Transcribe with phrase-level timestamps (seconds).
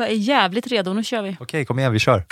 [0.00, 1.36] Jag är jävligt redo, nu kör vi.
[1.40, 2.24] Okej, kom igen, vi kör.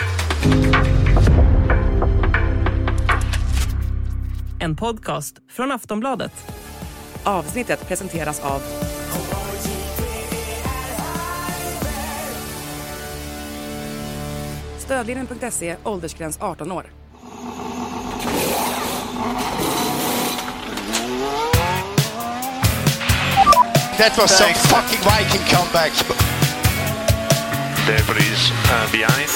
[4.61, 6.33] En podcast från Aftonbladet.
[7.25, 8.63] Avsnittet presenteras av
[14.79, 16.87] Stödlinjen.se, åldersgräns 18 år.
[23.99, 26.28] That was some fucking Viking comebacks.
[27.89, 29.33] Debris uh, behind.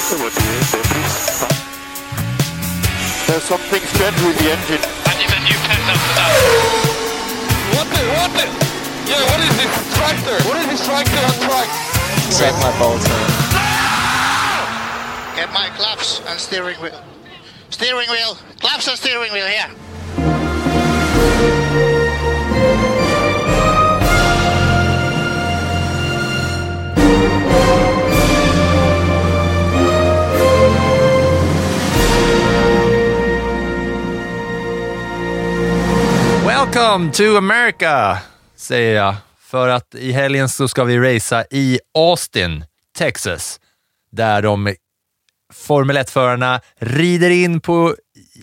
[3.24, 4.84] There's something strange with the engine.
[5.08, 6.28] And if a new pencil for that.
[7.72, 8.44] What the, what the?
[9.08, 10.36] Yeah, what is this tractor?
[10.44, 11.68] What is this tractor on track?
[12.28, 13.30] Suck my balls, man.
[15.34, 17.00] Get my claps and steering wheel.
[17.70, 18.36] Steering wheel.
[18.60, 19.70] Claps and steering wheel here.
[36.62, 38.18] Welcome to America,
[38.56, 39.14] säger jag.
[39.40, 42.64] För att i helgen så ska vi racea i Austin,
[42.98, 43.60] Texas,
[44.12, 44.74] där de
[45.52, 47.96] Formel 1-förarna rider in på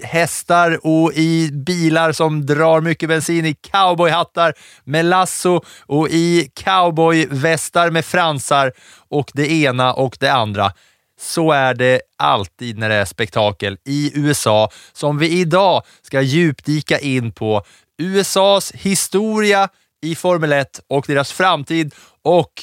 [0.04, 4.54] hästar och i bilar som drar mycket bensin, i cowboyhattar
[4.84, 8.74] med lasso och i cowboyvästar med fransar
[9.10, 10.72] och det ena och det andra.
[11.20, 17.00] Så är det alltid när det är spektakel i USA som vi idag ska djupdyka
[17.00, 17.64] in på
[18.00, 19.70] USAs historia
[20.02, 22.54] i Formel 1 och deras framtid och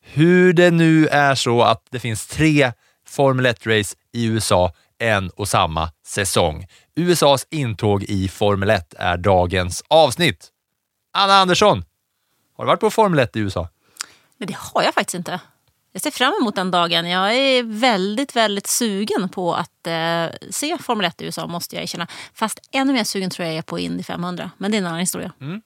[0.00, 2.72] hur det nu är så att det finns tre
[3.06, 6.66] Formel 1-race i USA en och samma säsong.
[6.96, 10.50] USAs intåg i Formel 1 är dagens avsnitt.
[11.12, 11.84] Anna Andersson,
[12.56, 13.68] har du varit på Formel 1 i USA?
[14.38, 15.40] Nej, det har jag faktiskt inte.
[15.96, 17.08] Jag ser fram emot den dagen.
[17.08, 21.82] Jag är väldigt, väldigt sugen på att eh, se Formel 1 i USA, måste jag
[21.82, 22.06] erkänna.
[22.34, 24.50] Fast ännu mer sugen tror jag är på Indy 500.
[24.58, 25.32] Men det är en annan historia.
[25.40, 25.62] Mm.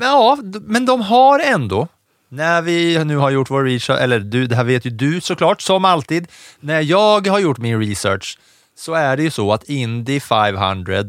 [0.00, 1.88] Ja, men de har ändå,
[2.28, 5.60] när vi nu har gjort vår research, eller du, det här vet ju du såklart,
[5.60, 6.28] som alltid,
[6.60, 8.38] när jag har gjort min research
[8.76, 11.04] så är det ju så att Indy 500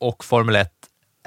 [0.00, 0.72] och Formel 1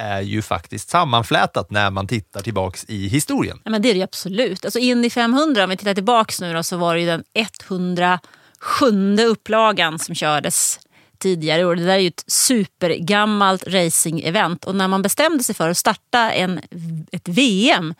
[0.01, 3.61] är ju faktiskt sammanflätat när man tittar tillbaks i historien.
[3.63, 4.65] Ja, men det är det ju absolut.
[4.65, 9.17] Alltså Indy 500, om vi tittar tillbaks nu då, så var det ju den 107
[9.27, 10.79] upplagan som kördes
[11.19, 11.65] tidigare.
[11.65, 11.75] år.
[11.75, 14.65] det där är ju ett supergammalt racing-event.
[14.65, 16.61] Och när man bestämde sig för att starta en,
[17.11, 17.93] ett VM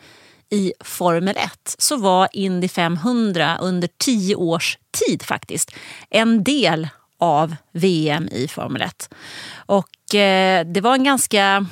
[0.50, 5.72] i Formel 1 så var Indy 500 under tio års tid faktiskt
[6.10, 6.88] en del
[7.18, 9.14] av VM i Formel 1.
[9.56, 11.66] Och eh, det var en ganska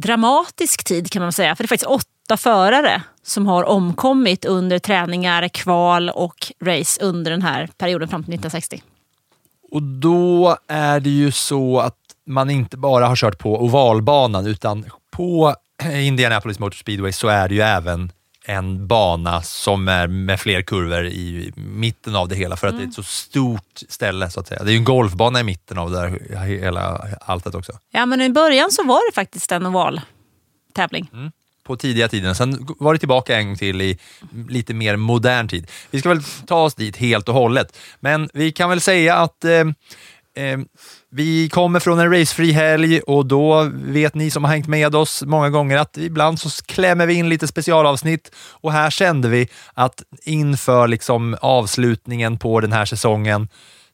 [0.00, 1.56] dramatisk tid kan man säga.
[1.56, 7.30] För det är faktiskt åtta förare som har omkommit under träningar, kval och race under
[7.30, 8.82] den här perioden fram till 1960.
[9.70, 14.84] Och då är det ju så att man inte bara har kört på ovalbanan utan
[15.10, 15.54] på
[15.92, 18.12] Indianapolis Motor Speedway så är det ju även
[18.48, 22.82] en bana som är med fler kurvor i mitten av det hela för att det
[22.82, 24.62] är ett så stort ställe så att säga.
[24.62, 27.72] Det är ju en golfbana i mitten av det där hela alltet också.
[27.90, 31.10] Ja, men i början så var det faktiskt en ovaltävling.
[31.66, 32.34] på tidiga tiden.
[32.34, 33.98] Sen var det tillbaka en gång till i
[34.48, 35.70] lite mer modern tid.
[35.90, 39.44] Vi ska väl ta oss dit helt och hållet, men vi kan väl säga att
[39.44, 39.64] eh,
[40.38, 40.66] Ehm,
[41.10, 45.22] vi kommer från en racefri helg och då vet ni som har hängt med oss
[45.26, 50.02] många gånger att ibland så klämmer vi in lite specialavsnitt och här kände vi att
[50.24, 53.48] inför liksom avslutningen på den här säsongen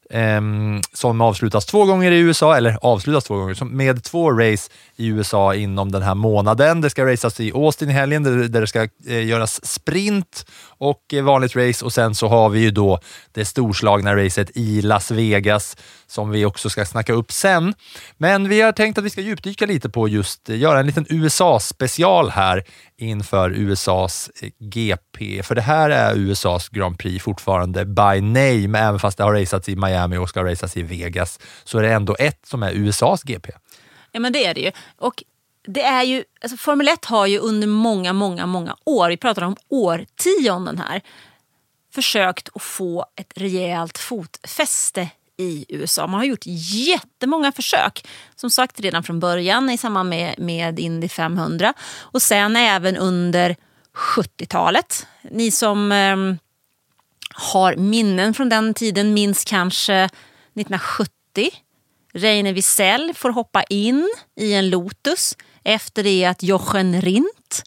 [0.09, 5.07] ehm, som avslutas två gånger i USA, eller avslutas två gånger, med två race i
[5.07, 6.81] USA inom den här månaden.
[6.81, 10.45] Det ska racas i Austin i helgen där, det ska eh, göras sprint
[10.77, 12.99] och eh, vanligt race och sen så har vi ju då
[13.31, 15.77] det storslagna racet i Las Vegas
[16.07, 17.73] som vi också ska snacka upp sen.
[18.17, 21.05] Men vi har tänkt att vi ska djupdyka lite på just, eh, göra en liten
[21.09, 22.63] USA-special här
[22.97, 25.43] inför USAs eh, GP.
[25.43, 29.69] För det här är USAs Grand Prix fortfarande by name, även fast det har racats
[29.69, 33.23] i Miami och ska racas i Vegas, så är det ändå ett som är USAs
[33.23, 33.51] GP.
[34.11, 34.71] Ja men det är det ju.
[34.97, 35.23] Och
[35.67, 39.41] det är ju, alltså Formel 1 har ju under många, många, många år, vi pratar
[39.41, 41.01] om årtionden här,
[41.93, 46.07] försökt att få ett rejält fotfäste i USA.
[46.07, 48.07] Man har gjort jättemånga försök.
[48.35, 53.55] Som sagt redan från början i samband med, med Indy 500 och sen även under
[53.95, 55.07] 70-talet.
[55.31, 56.15] Ni som eh,
[57.33, 61.09] har minnen från den tiden minns kanske 1970.
[62.13, 67.63] Reine Wiesel får hoppa in i en Lotus efter det att Jochen Rindt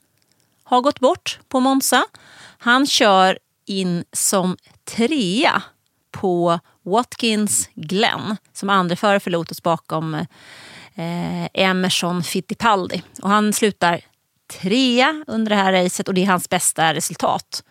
[0.64, 2.04] har gått bort på Monza.
[2.58, 5.62] Han kör in som trea
[6.10, 13.02] på Watkins Glenn, som andra före för Lotus bakom eh, Emerson Fittipaldi.
[13.22, 14.00] Och han slutar
[14.60, 17.64] trea under det här racet och det är hans bästa resultat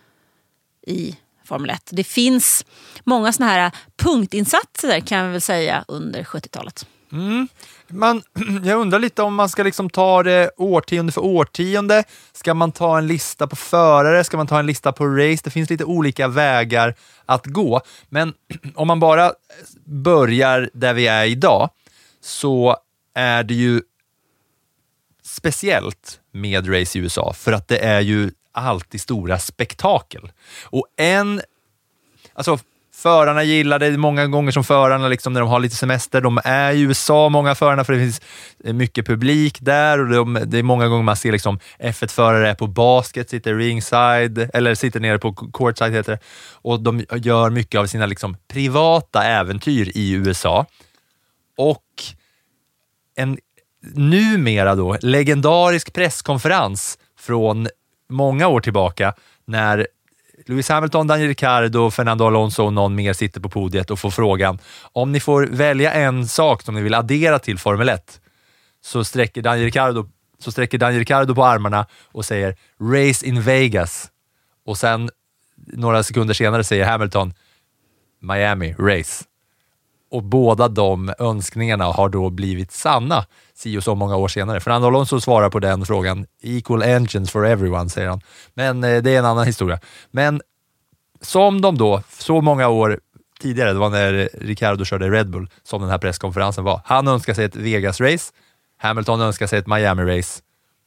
[0.88, 1.90] i Formel 1.
[1.92, 2.66] Det finns
[3.04, 6.86] många såna här punktinsatser kan vi väl säga under 70-talet.
[7.12, 7.48] Mm.
[7.88, 8.24] Man,
[8.64, 12.04] jag undrar lite om man ska liksom ta det årtionde för årtionde.
[12.34, 14.24] Ska man ta en lista på förare?
[14.24, 15.42] Ska man ta en lista på race?
[15.44, 16.96] Det finns lite olika vägar
[17.26, 17.82] att gå.
[18.10, 18.34] Men
[18.76, 19.32] om man bara eh,
[19.86, 21.70] börjar där vi är idag
[22.22, 22.78] så
[23.14, 23.82] är det ju
[25.24, 30.32] speciellt med race i USA för att det är ju alltid stora spektakel.
[30.64, 31.42] Och en
[32.34, 32.60] alltså
[32.98, 36.22] förarna gillar det många gånger som förarna, liksom, när de har lite semester.
[36.22, 38.22] De är i USA, många förarna, för det finns
[38.64, 42.68] eh, mycket publik där och de, det är många gånger man ser liksom, F1-förare på
[42.68, 46.20] basket, sitter ringside, eller sitter nere på courtside heter det,
[46.52, 50.66] och de gör mycket av sina liksom, privata äventyr i USA.
[51.58, 51.84] Och
[53.16, 53.38] en
[53.94, 57.68] numera då legendarisk presskonferens från
[58.10, 59.14] många år tillbaka
[59.46, 59.88] när
[60.48, 64.60] Lewis Hamilton, Daniel Ricciardo, Fernando Alonso och någon mer sitter på podiet och får frågan
[64.94, 68.22] om ni får välja en sak som ni vill addera till Formel 1
[68.82, 70.10] så sträcker Daniel Ricciardo,
[70.40, 74.12] så sträcker Daniel Ricciardo på armarna och säger “Race in Vegas”
[74.66, 75.10] och sen
[75.56, 77.34] några sekunder senare säger Hamilton
[78.22, 79.26] “Miami, race”
[80.12, 83.26] och båda de önskningarna har då blivit sanna
[83.58, 84.60] si och så många år senare.
[84.60, 88.22] Fernando Alonso svarar på den frågan, equal engines for everyone, säger han.
[88.54, 89.80] Men eh, det är en annan historia.
[90.12, 90.42] Men
[91.22, 93.00] som de då, så många år
[93.40, 96.82] tidigare, det var när Ricardo körde Red Bull, som den här presskonferensen var.
[96.86, 98.34] Han önskar sig ett Vegas-race,
[98.78, 100.42] Hamilton önskar sig ett Miami-race.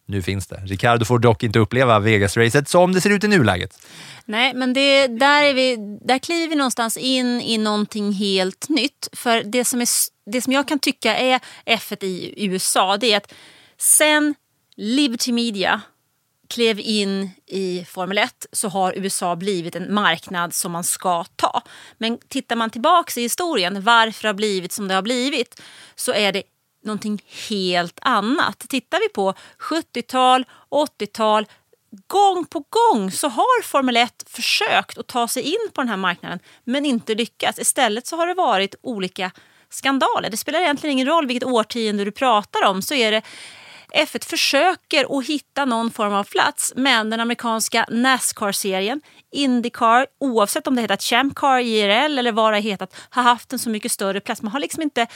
[0.07, 0.57] Nu finns det.
[0.65, 3.79] Ricardo får dock inte uppleva Vegas-racet som det ser ut i nuläget.
[4.25, 9.09] Nej, men det, där, är vi, där kliver vi någonstans in i någonting helt nytt.
[9.13, 9.89] För det som, är,
[10.31, 13.33] det som jag kan tycka är F1 i USA, det är att
[13.79, 14.35] sen
[14.77, 15.81] Liberty Media
[16.49, 21.63] klev in i Formel 1 så har USA blivit en marknad som man ska ta.
[21.99, 25.63] Men tittar man tillbaka i historien, varför det har blivit som det har blivit,
[25.95, 26.43] så är det
[26.85, 28.59] någonting helt annat.
[28.59, 31.47] Tittar vi på 70-tal, 80-tal,
[32.07, 35.97] gång på gång så har Formel 1 försökt att ta sig in på den här
[35.97, 37.59] marknaden men inte lyckats.
[37.59, 39.31] Istället så har det varit olika
[39.71, 40.31] skandaler.
[40.31, 43.23] Det spelar egentligen ingen roll vilket årtionde du pratar om så är det
[43.95, 49.01] F1 försöker att hitta någon form av plats men den amerikanska Nascar-serien,
[49.33, 53.59] Indycar, oavsett om det hetat Champ Car, IRL eller vad det hetat, har haft en
[53.59, 54.43] så mycket större plats.
[54.43, 55.07] Man har liksom inte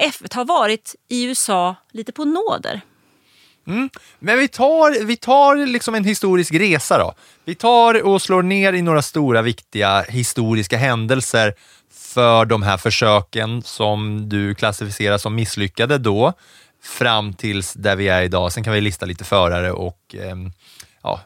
[0.00, 2.80] F1 har varit i USA lite på nåder.
[3.66, 3.90] Mm.
[4.18, 7.14] Men vi tar, vi tar liksom en historisk resa då.
[7.44, 11.54] Vi tar och slår ner i några stora viktiga historiska händelser
[11.92, 16.32] för de här försöken som du klassificerar som misslyckade då
[16.82, 18.52] fram tills där vi är idag.
[18.52, 20.36] Sen kan vi lista lite förare och eh,
[21.02, 21.20] ja,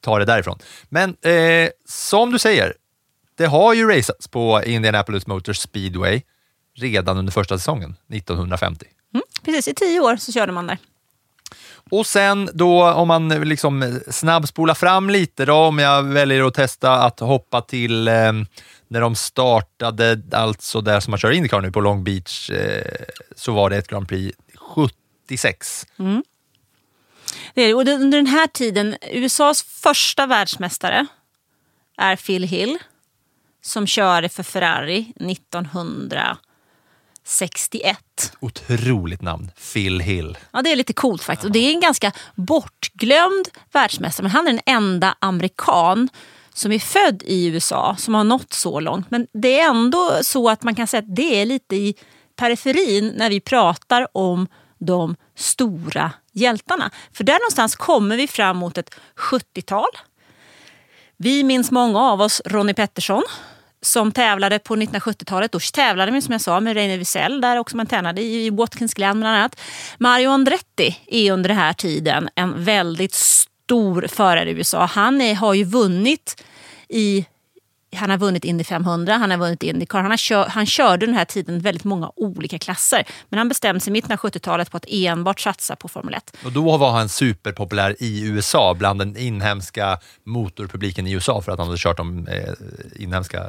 [0.00, 0.58] ta det därifrån.
[0.88, 2.74] Men eh, som du säger,
[3.36, 6.22] det har ju racats på Indianapolis Motor Speedway
[6.74, 8.86] redan under första säsongen 1950.
[9.14, 10.78] Mm, precis, i tio år så körde man där.
[11.90, 16.92] Och sen då om man liksom snabbspolar fram lite då, om jag väljer att testa
[16.92, 18.32] att hoppa till eh,
[18.88, 23.04] när de startade, alltså där som man kör Indycar nu på Long Beach, eh,
[23.36, 24.38] så var det ett Grand Prix
[25.28, 25.86] 76.
[25.98, 26.24] Mm.
[27.54, 27.74] Det är, det.
[27.74, 31.06] och under den här tiden, USAs första världsmästare
[31.96, 32.78] är Phil Hill
[33.62, 35.12] som körde för Ferrari
[37.26, 38.32] 1961.
[38.40, 40.38] Otroligt namn, Phil Hill.
[40.52, 41.44] Ja, det är lite coolt faktiskt.
[41.44, 44.22] Och det är en ganska bortglömd världsmästare.
[44.22, 46.08] Men han är den enda amerikan
[46.54, 49.10] som är född i USA som har nått så långt.
[49.10, 51.94] Men det är ändå så att man kan säga att det är lite i
[52.36, 54.46] periferin när vi pratar om
[54.78, 56.90] de stora hjältarna.
[57.12, 59.90] För där någonstans kommer vi fram mot ett 70-tal.
[61.16, 63.22] Vi minns många av oss Ronnie Pettersson
[63.86, 65.52] som tävlade på 1970-talet.
[65.52, 68.94] Då tävlade man som jag sa med Reine Wiesel där också man tränade i Watkins
[68.94, 69.60] Glen bland annat.
[69.98, 74.84] Mario Andretti är under den här tiden en väldigt stor förare i USA.
[74.84, 76.44] Han är, har ju vunnit
[76.88, 77.26] i
[77.96, 80.00] han har vunnit Indy 500, han har vunnit Indycar.
[80.00, 83.04] Han, har kör, han körde den här tiden väldigt många olika klasser.
[83.28, 86.36] Men han bestämde sig i mitten av 70-talet på att enbart satsa på Formel 1.
[86.44, 91.58] Och då var han superpopulär i USA bland den inhemska motorpubliken i USA för att
[91.58, 92.52] han hade kört de eh,
[93.02, 93.44] inhemska...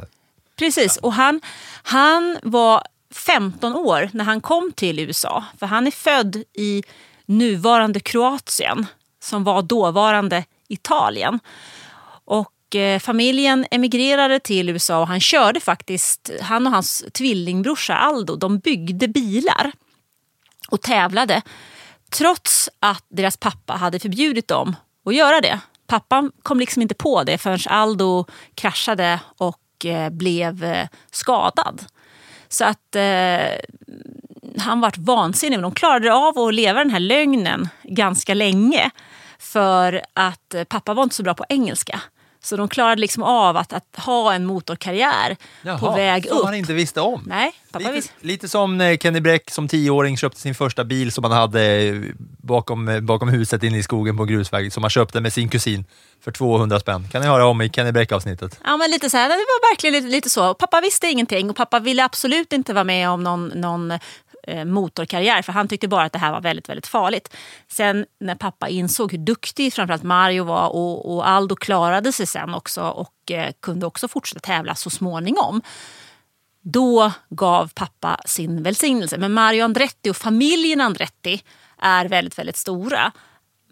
[0.57, 1.41] Precis, och han,
[1.83, 2.83] han var
[3.13, 5.43] 15 år när han kom till USA.
[5.59, 6.83] För han är född i
[7.25, 8.85] nuvarande Kroatien
[9.23, 11.39] som var dåvarande Italien.
[12.25, 17.95] Och Och eh, familjen emigrerade till USA och han körde faktiskt, han och hans tvillingbrorsa
[17.95, 19.71] Aldo, de byggde bilar
[20.69, 21.41] och tävlade.
[22.09, 25.59] Trots att deras pappa hade förbjudit dem att göra det.
[25.87, 31.85] Pappan kom liksom inte på det förrän Aldo kraschade och och eh, blev eh, skadad.
[32.47, 33.57] Så att eh,
[34.57, 35.57] han vart vansinnig.
[35.57, 38.91] Men de klarade av att leva den här lögnen ganska länge.
[39.39, 42.01] För att eh, pappa var inte så bra på engelska.
[42.47, 45.37] Så de klarade liksom av att, att ha en motorkarriär
[45.79, 46.45] på väg som upp.
[46.45, 47.23] han inte visste om.
[47.25, 51.23] Nej, pappa Lite, lite som när Kenny Bräck som tioåring köpte sin första bil som
[51.23, 51.95] han hade eh,
[52.41, 55.85] bakom, eh, bakom huset inne i skogen på grusväg, som han köpte med sin kusin
[56.23, 57.07] för 200 spänn.
[57.11, 58.59] kan ni höra om i Kenny Bräck-avsnittet.
[58.63, 60.53] Ja, men lite så här, det var verkligen lite, lite så.
[60.53, 63.99] Pappa visste ingenting och pappa ville absolut inte vara med om någon, någon eh,
[64.65, 67.35] motorkarriär för han tyckte bara att det här var väldigt, väldigt farligt.
[67.67, 72.53] Sen när pappa insåg hur duktig framförallt Mario var och, och Aldo klarade sig sen
[72.53, 75.61] också och eh, kunde också fortsätta tävla så småningom.
[76.61, 79.17] Då gav pappa sin välsignelse.
[79.17, 81.43] Men Mario Andretti och familjen Andretti
[81.81, 83.11] är väldigt, väldigt stora.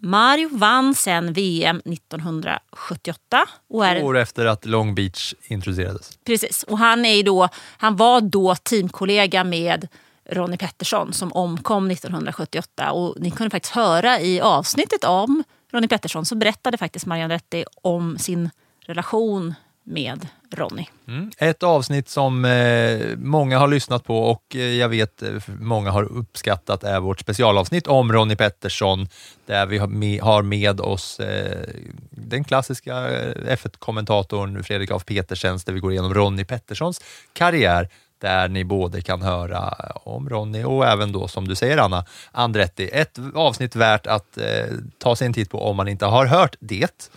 [0.00, 6.18] Mario vann sen VM 1978 och är År efter att Long Beach introducerades.
[6.24, 9.88] Precis, och han, är då, han var då teamkollega med
[10.30, 12.92] Ronnie Pettersson som omkom 1978.
[12.92, 17.64] Och ni kunde faktiskt höra i avsnittet om Ronnie Pettersson så berättade faktiskt Marianne Retti
[17.82, 18.50] om sin
[18.86, 19.54] relation
[19.86, 20.88] med Ronnie.
[21.08, 21.30] Mm.
[21.38, 25.30] Ett avsnitt som eh, många har lyssnat på och eh, jag vet eh,
[25.60, 29.08] många har uppskattat är vårt specialavsnitt om Ronnie Pettersson
[29.46, 31.68] där vi har med, har med oss eh,
[32.10, 37.00] den klassiska eh, F1-kommentatorn Fredrik af Petersens där vi går igenom Ronnie Petterssons
[37.32, 37.88] karriär
[38.18, 42.90] där ni både kan höra om Ronny och även då som du säger Anna, Andretti.
[42.92, 44.66] Ett avsnitt värt att eh,
[44.98, 47.10] ta sig en titt på om man inte har hört det.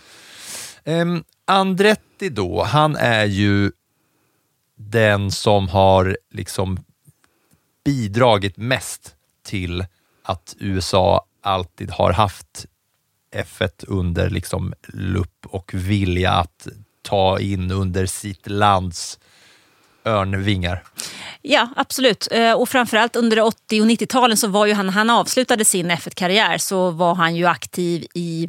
[0.84, 3.72] Um, Andretti då, han är ju
[4.76, 6.78] den som har liksom
[7.84, 9.84] bidragit mest till
[10.22, 12.66] att USA alltid har haft
[13.34, 16.68] F1 under liksom lupp och vilja att
[17.02, 19.18] ta in under sitt lands
[20.04, 20.82] örnvingar.
[21.42, 22.28] Ja, absolut.
[22.30, 26.58] Eh, och framförallt under 80 och 90-talen så var ju han, han avslutade sin F1-karriär
[26.58, 28.48] så var han ju aktiv i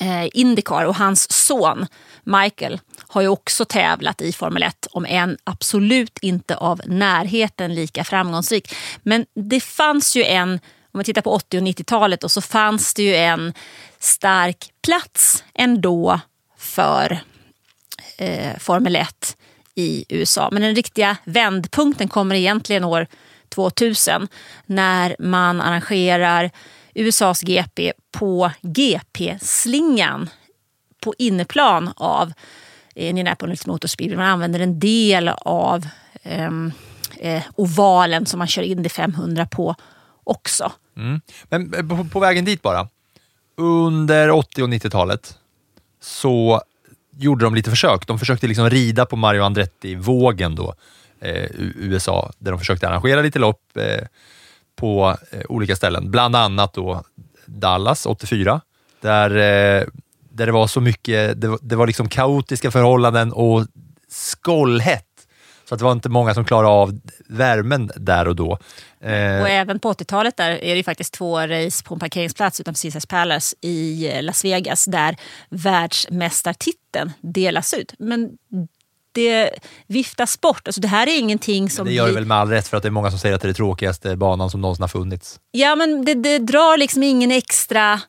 [0.00, 1.86] eh, Indycar och hans son
[2.24, 8.04] Michael har ju också tävlat i Formel 1 om än absolut inte av närheten lika
[8.04, 8.74] framgångsrik.
[9.02, 10.58] Men det fanns ju en, om
[10.92, 13.54] man tittar på 80 och 90-talet och så fanns det ju en
[13.98, 16.20] stark plats ändå
[16.58, 17.18] för
[18.18, 19.36] eh, Formel 1
[19.76, 20.48] i USA.
[20.52, 23.06] Men den riktiga vändpunkten kommer egentligen år
[23.48, 24.28] 2000
[24.66, 26.50] när man arrangerar
[26.94, 30.30] USAs GP på GP-slingan
[31.00, 32.32] på inneplan av
[32.94, 34.16] eh, Indianapolis Motor Speedway.
[34.16, 35.86] Man använder en del av
[36.22, 36.72] ehm,
[37.16, 39.74] eh, ovalen som man kör Indy 500 på
[40.24, 40.72] också.
[40.96, 41.20] Mm.
[41.48, 42.88] Men eh, på, på vägen dit bara.
[43.56, 45.38] Under 80 och 90-talet
[46.00, 46.62] så
[47.18, 48.06] gjorde de lite försök.
[48.06, 50.74] De försökte liksom rida på Mario Andretti-vågen då,
[51.20, 51.44] eh,
[51.76, 54.06] USA, där de försökte arrangera lite lopp eh,
[54.76, 56.10] på eh, olika ställen.
[56.10, 57.04] Bland annat då
[57.46, 58.60] Dallas 84,
[59.00, 59.84] där, eh,
[60.30, 63.66] där det var så mycket, det, var- det var liksom kaotiska förhållanden och
[64.10, 65.04] skållhett.
[65.68, 68.58] Så att det var inte många som klarade av värmen där och då.
[69.00, 72.82] Eh, Och även på 80-talet där är det faktiskt två race på en parkeringsplats utanför
[72.82, 75.16] Caesars Palace i eh, Las Vegas där
[75.48, 77.94] världsmästartiteln delas ut.
[77.98, 78.30] Men
[79.12, 79.50] det
[79.86, 80.68] viftas bort.
[80.68, 81.86] Alltså det här är ingenting som...
[81.86, 83.40] det gör det väl med all rätt för att det är många som säger att
[83.40, 85.40] det är den tråkigaste banan som någonsin har funnits.
[85.50, 88.00] Ja, men det, det drar liksom ingen extra...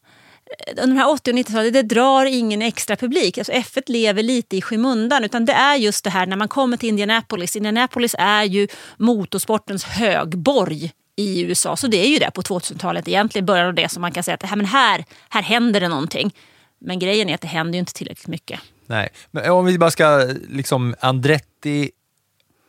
[0.67, 3.37] Eh, under de här 80 och 90-talet, det drar ingen extra publik.
[3.37, 5.23] Alltså F1 lever lite i skymundan.
[5.23, 7.55] Utan det är just det här när man kommer till Indianapolis.
[7.55, 11.75] Indianapolis är ju motorsportens högborg i USA.
[11.75, 13.45] Så det är ju det på 2000-talet egentligen.
[13.45, 16.35] Början av det som man kan säga att här, men här, här händer det någonting.
[16.79, 18.59] Men grejen är att det händer ju inte tillräckligt mycket.
[18.85, 21.91] Nej, men om vi bara ska, liksom Andretti,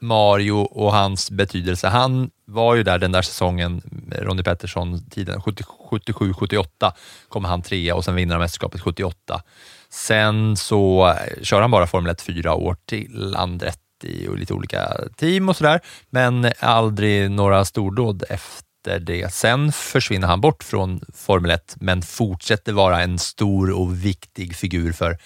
[0.01, 1.89] Mario och hans betydelse.
[1.89, 3.83] Han var ju där den där säsongen,
[4.19, 6.93] Ronnie Pettersson-tiden, 77-78
[7.29, 9.43] kom han trea och sen vinner han mästerskapet 78.
[9.91, 14.95] Sen så eh, kör han bara Formel 1 fyra år till, Andretti och lite olika
[15.17, 19.33] team och sådär, men aldrig några stordåd efter det.
[19.35, 24.93] Sen försvinner han bort från Formel 1, men fortsätter vara en stor och viktig figur
[24.93, 25.19] för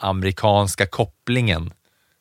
[0.00, 1.70] amerikanska kopplingen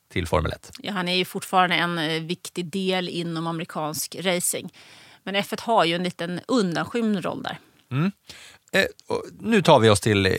[0.10, 0.72] till Formel 1.
[0.80, 4.74] Ja, han är ju fortfarande en eh, viktig del inom amerikansk racing.
[5.24, 7.60] Men F1 har ju en liten undanskymd roll där.
[8.72, 10.32] Eh, och nu tar vi oss till eh,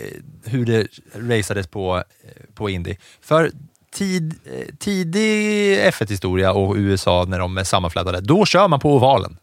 [0.45, 2.97] hur det raceades på, eh, på Indy.
[3.21, 3.51] För
[3.93, 9.37] tid, eh, tidig F1-historia och USA när de är sammanflätade, då kör man på ovalen.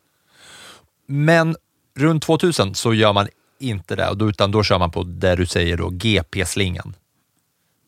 [1.06, 1.56] Men
[1.96, 3.28] runt 2000 så gör man
[3.60, 6.94] inte det, utan då kör man på det du säger då, GP-slingan.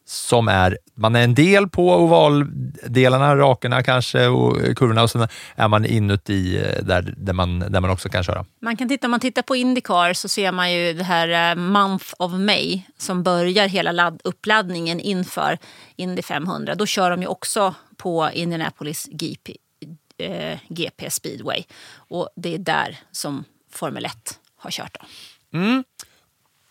[0.09, 5.67] Som är, man är en del på ovaldelarna, rakerna kanske och kurvorna och sen är
[5.67, 8.45] man inuti eh, där, där, man, där man också kan köra.
[8.61, 11.55] Man kan titta, om man tittar på Indycar så ser man ju det här eh,
[11.55, 15.57] Month of May som börjar hela ladd, uppladdningen inför
[15.95, 16.75] Indy 500.
[16.75, 19.55] Då kör de ju också på Indianapolis GP,
[20.17, 21.63] eh, GP Speedway.
[21.93, 24.13] Och det är där som Formel 1
[24.55, 24.97] har kört.
[24.99, 25.07] Då.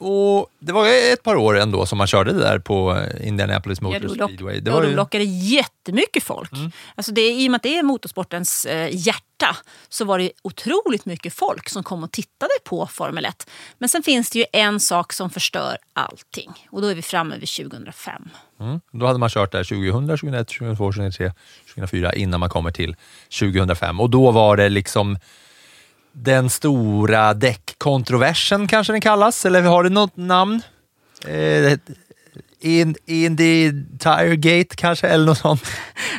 [0.00, 3.78] Och Det var ett par år ändå som man körde det där på eh, Indianapolis
[3.82, 4.60] Ja, Motor då lock, Speedway.
[4.60, 6.50] Det ja, var de ju, lockade jättemycket folk.
[6.94, 9.56] Alltså det, I och med att det är motorsportens eh, hjärta
[9.88, 13.50] så var det otroligt mycket folk som kom och tittade på Formel 1.
[13.78, 16.66] Men sen finns det ju en sak som förstör allting.
[16.70, 18.28] Och då är vi framme vid 2005.
[18.60, 21.32] mm, då hade man kört där 2000, 2001, 2002, 2003,
[21.74, 22.96] 2004 innan man kommer till
[23.40, 24.00] 2005.
[24.00, 25.18] Och då var det liksom
[26.22, 30.62] den stora däckkontroversen kanske den kallas, eller har det något namn?
[31.26, 31.78] Eh,
[32.60, 35.62] in, Indy Tiregate kanske, eller något sånt.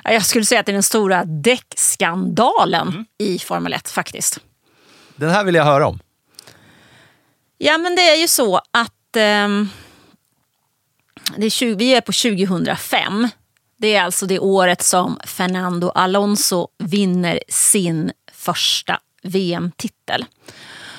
[0.03, 3.05] Ja, Jag skulle säga att det är den stora däckskandalen Mm.
[3.17, 4.39] i Formel 1 faktiskt.
[5.15, 5.99] Den här vill jag höra om.
[7.57, 9.69] Ja, men det är ju så att ehm,
[11.37, 13.27] det är 20, vi är på 2005.
[13.77, 20.25] Det är alltså det året som Fernando Alonso vinner sin första VM-titel.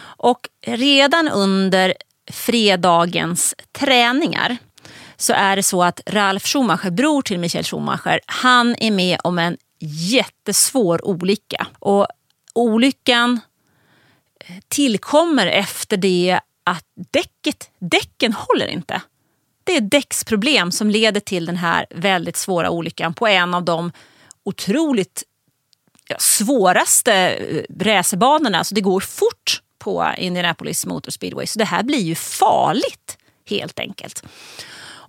[0.02, 1.94] Och redan under
[2.30, 4.56] fredagens träningar
[5.16, 9.38] så är det så att Ralf Schumacher, bror till Michael Schumacher, han är med om
[9.38, 11.66] en jättesvår olycka.
[11.78, 12.06] Och
[12.54, 13.40] olyckan
[14.40, 19.02] eh, tillkommer efter det att däcket, däcken håller inte.
[19.64, 23.92] Det är däcksproblem som leder till den här väldigt svåra olyckan på en av de
[24.44, 25.22] otroligt
[26.18, 28.58] svåraste eh, racerbanorna.
[28.58, 33.78] Alltså det går fort på Indianapolis Motor Speedway så det här blir ju farligt helt
[33.78, 34.22] enkelt.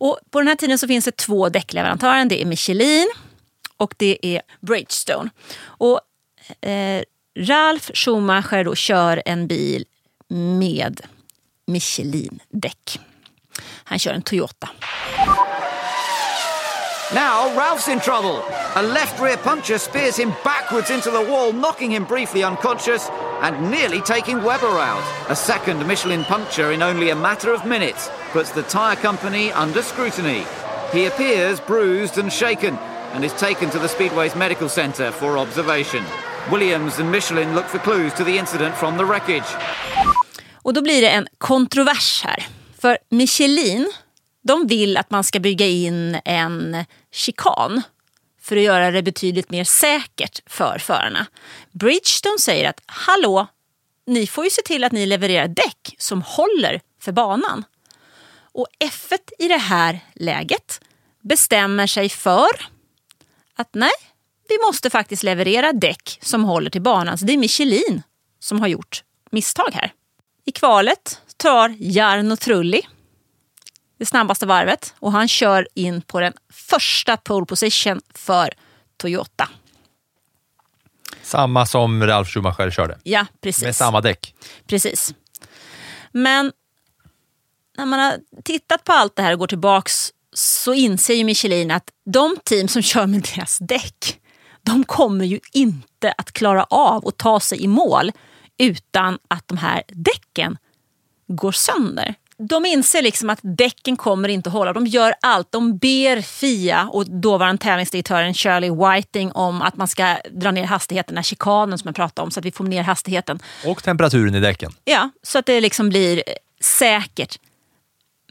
[0.02, 2.26] Och på den här tiden så finns det två däckleverantörer.
[2.26, 3.12] Det är Michelin
[3.78, 5.30] och det är Bridgestone.
[5.64, 6.02] Och
[6.70, 7.04] eh,
[7.40, 9.86] Ralf Schumacher då kör en bil
[10.30, 11.02] med
[11.68, 13.00] Michelin-däck.
[13.84, 14.70] Han kör en Toyota.
[17.14, 18.42] Now, Ralph's in trouble.
[18.76, 23.10] A left rear puncher spears him backwards into the wall, knocking him briefly unconscious
[23.42, 25.04] and nearly taking Webber out.
[25.30, 29.82] A second Michelin puncture in only a matter of minutes puts the tyre company under
[29.82, 30.46] scrutiny.
[30.94, 32.78] He appears bruised and shaken
[33.14, 36.06] and is taken to the Speedway's medical centre for observation.
[36.50, 39.58] Williams and Michelin look for clues to the incident from the wreckage.
[40.64, 42.48] Och då blir det en kontrovers här.
[42.82, 43.92] För Michelin,
[44.42, 47.82] de vill att man ska bygga in en chikan
[48.42, 51.26] för att göra det betydligt mer säkert för förarna.
[51.72, 53.48] Bridgestone säger att hallå,
[54.08, 57.64] ni får ju se till att ni levererar däck som håller för banan.
[58.54, 60.82] Och F1 i det här läget
[61.22, 62.50] bestämmer sig för
[63.56, 63.92] att nej,
[64.50, 67.18] vi måste faktiskt leverera däck som håller till banan.
[67.18, 68.04] Så det är Michelin
[68.40, 69.94] som har gjort misstag här.
[70.46, 72.82] I kvalet tar Jarno Trulli
[74.02, 78.54] det snabbaste varvet och han kör in på den första pole position för
[78.98, 79.50] Toyota.
[81.24, 83.64] Samma som Ralf Schumacher körde, Ja, precis.
[83.64, 84.36] med samma däck.
[84.68, 85.14] Precis.
[86.12, 86.52] Men
[87.78, 91.72] när man har tittat på allt det här och går tillbaks så inser ju Michelin
[91.72, 94.20] att de team som kör med deras däck,
[94.62, 98.12] de kommer ju inte att klara av att ta sig i mål
[98.58, 100.58] utan att de här däcken
[101.28, 102.16] går sönder.
[102.50, 104.74] De inser liksom att däcken kommer inte att hålla.
[104.74, 105.52] De gör allt.
[105.52, 111.16] De ber FIA och dåvarande tävlingsdirektören Shirley Whiting om att man ska dra ner hastigheten,
[111.16, 113.40] den här chikanen som jag pratade om, så att vi får ner hastigheten.
[113.66, 114.72] Och temperaturen i däcken.
[114.84, 116.24] Ja, så att det liksom blir
[116.62, 117.40] säkert.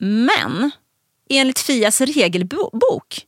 [0.00, 0.70] Men
[1.30, 3.26] enligt Fias regelbok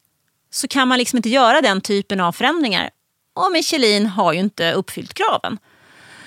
[0.50, 2.90] så kan man liksom inte göra den typen av förändringar.
[3.34, 5.58] Och Michelin har ju inte uppfyllt kraven.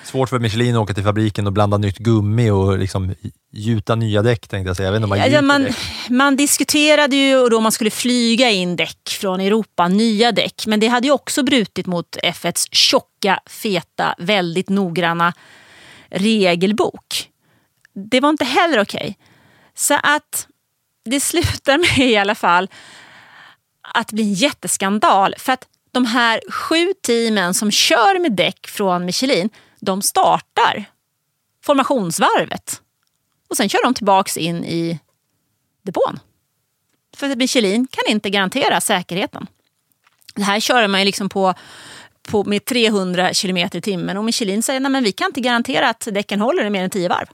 [0.04, 3.16] Svårt för Michelin att åka till fabriken och blanda nytt gummi och liksom
[3.56, 4.88] gjuta nya däck tänkte jag säga.
[4.88, 5.76] Jag vet inte om man Ja, man, däck.
[6.10, 10.68] man diskuterade ju då man skulle flyga in däck från Europa, nya däck.
[10.68, 15.34] Men det hade ju också brutit mot F1s tjocka, feta, väldigt noggranna
[16.10, 17.30] regelbok.
[18.12, 19.18] Det var inte heller okej.
[19.76, 20.48] Så att
[21.06, 22.70] det slutar med i alla fall
[23.94, 25.36] att bli en jätteskandal.
[25.38, 30.86] För att de här sju teamen som kör med däck från Michelin, de startar
[31.66, 32.82] formationsvarvet.
[33.56, 35.00] Och sen kör de tillbaks in i
[35.84, 36.20] depån.
[37.18, 39.48] För Michelin kan inte garantera säkerheten.
[40.36, 41.54] Det här kör man ju liksom på,
[42.28, 45.90] på med 300 km i timmen och Michelin säger nej, men vi kan inte garantera
[45.90, 47.26] att däcken håller i mer än 10 varv.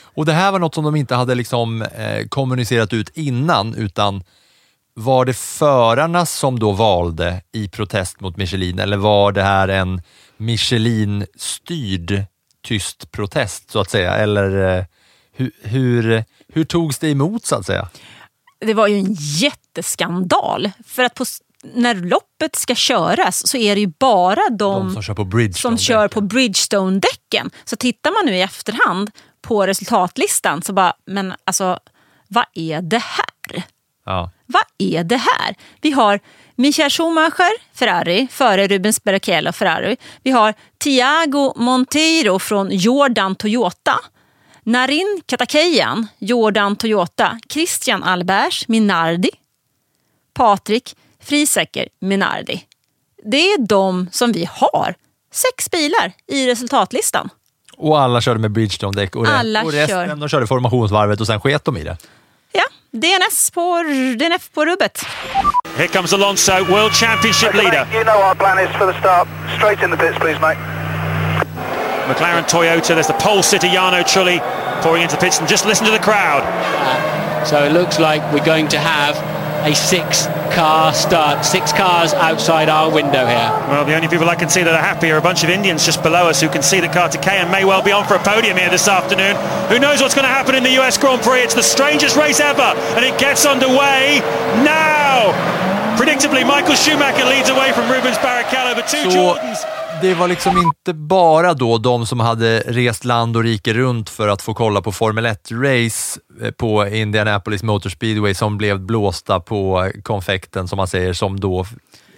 [0.00, 4.24] Och det här var något som de inte hade liksom, eh, kommunicerat ut innan, utan
[4.94, 10.02] var det förarna som då valde i protest mot Michelin eller var det här en
[10.36, 12.24] Michelin-styrd
[12.62, 14.14] tyst protest så att säga?
[14.14, 14.84] Eller eh,
[15.36, 17.88] hur, hur, hur togs det emot så att säga?
[18.60, 20.70] Det var ju en jätteskandal.
[20.86, 21.24] För att på,
[21.74, 25.76] när loppet ska köras så är det ju bara de, De som kör på Bridgestone.
[26.26, 27.50] Bridgestone-däcken.
[27.64, 29.10] Så tittar man nu i efterhand
[29.42, 31.78] på resultatlistan så bara, men alltså
[32.28, 33.62] vad är det här?
[34.04, 34.30] Ja.
[34.46, 35.54] Vad är det här?
[35.80, 36.20] Vi har
[36.54, 39.96] Michael Schumacher, Ferrari, före Rubens Barrichello, Ferrari.
[40.22, 44.00] Vi har Thiago Monteiro från Jordan Toyota.
[44.66, 47.38] Narin Katakeyan, Jordan Toyota.
[47.48, 49.30] Christian Albers, Minardi.
[50.34, 52.64] Patrik Frisäcker, Minardi.
[53.24, 54.94] Det är de som vi har.
[55.32, 57.28] Sex bilar i resultatlistan.
[57.76, 60.16] Och alla körde med Bridgestone-däck och, Alla och resten kör.
[60.16, 61.96] de körde formationsvarvet och sen sket de i det.
[62.52, 63.82] Ja, DNS på,
[64.18, 65.02] DNF på rubbet.
[65.76, 67.86] Here comes Alonso, World Championship leader.
[67.94, 69.28] You know our plan is for the start.
[69.56, 70.75] Straight in the pits, please, mate.
[72.06, 74.40] McLaren Toyota, there's the pole sitter Jarno Trulli
[74.82, 76.42] pouring into the pits and just listen to the crowd.
[77.46, 79.16] So it looks like we're going to have
[79.66, 81.44] a six car start.
[81.44, 83.50] Six cars outside our window here.
[83.68, 85.84] Well, the only people I can see that are happy are a bunch of Indians
[85.84, 88.56] just below us who can see that Kartikeyan may well be on for a podium
[88.56, 89.36] here this afternoon.
[89.68, 91.40] Who knows what's going to happen in the US Grand Prix?
[91.40, 94.20] It's the strangest race ever, and it gets underway
[94.62, 95.34] now.
[95.96, 99.75] Predictably, Michael Schumacher leads away from Rubens Barrichello, but two Så Jordans.
[100.00, 104.28] Det var liksom inte bara då de som hade rest land och rike runt för
[104.28, 109.90] att få kolla på Formel 1-race eh, på Indianapolis Motor Speedway som blev blåsta på
[110.02, 111.66] konfekten, som man säger, som då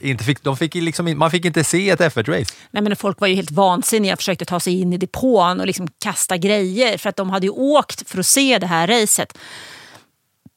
[0.00, 2.54] inte fick, de fick liksom, man fick inte se ett F1-race.
[2.70, 5.66] Nej, men folk var ju helt vansinniga och försökte ta sig in i depån och
[5.66, 9.38] liksom kasta grejer för att de hade ju åkt för att se det här racet.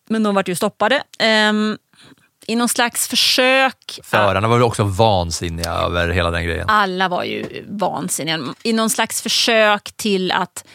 [0.10, 1.04] Men de vart ju stoppade.
[1.50, 1.78] Um,
[2.48, 4.00] i någon slags försök...
[4.04, 6.70] Förarna var väl också vansinniga över hela den grejen.
[6.70, 8.40] Alla var ju vansinniga.
[8.64, 10.66] I någon slags försök till att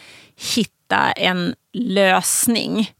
[0.55, 2.91] hitta en lösning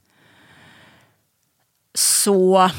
[1.94, 2.70] så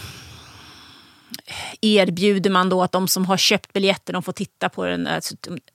[1.80, 5.34] erbjuder man då att de som har köpt biljetter de får titta på den, alltså,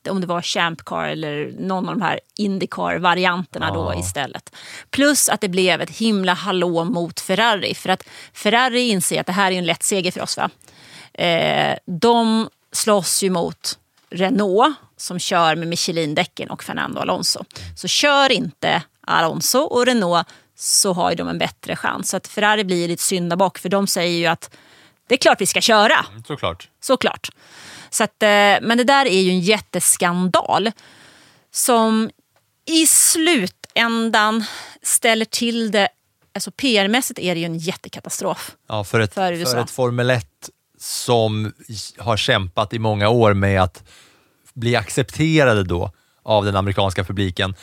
[0.09, 4.55] om det var Champ Car eller någon av de här Indycar-varianterna då istället.
[4.89, 7.75] Plus att det blev ett himla hallå mot Ferrari.
[7.75, 10.37] För att Ferrari inser att det här är en lätt seger för oss.
[10.37, 10.49] Va?
[11.13, 17.43] Eh, de slåss ju mot Renault som kör med Michelin-däcken och Fernando Alonso.
[17.75, 22.09] Så kör inte Alonso och Renault så har ju de en bättre chans.
[22.09, 24.55] Så att Ferrari blir lite syndabock för de säger ju att
[25.07, 26.05] det är klart vi ska köra.
[26.27, 26.69] Såklart.
[26.79, 27.29] Såklart.
[27.89, 28.27] Så att, eh,
[28.61, 30.71] men det där är ju en jätteskandal
[31.51, 32.09] som
[32.65, 34.43] i slutändan
[34.81, 35.89] ställer till det.
[36.35, 38.51] Alltså PR-mässigt är det ju en jättekatastrof.
[38.67, 40.27] Ja, för, ett, För för ett Formel 1
[40.79, 41.53] som
[41.97, 43.83] har kämpat i många år med att
[44.53, 45.91] bli accepterade då
[46.23, 47.55] av den amerikanska publiken.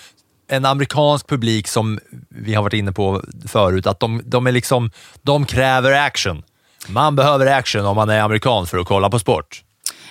[0.48, 4.90] En amerikansk publik som vi har varit inne på förut, att de, de, är liksom,
[5.22, 6.42] de kräver action.
[6.88, 9.64] Man behöver action om man är amerikan för att kolla på sport.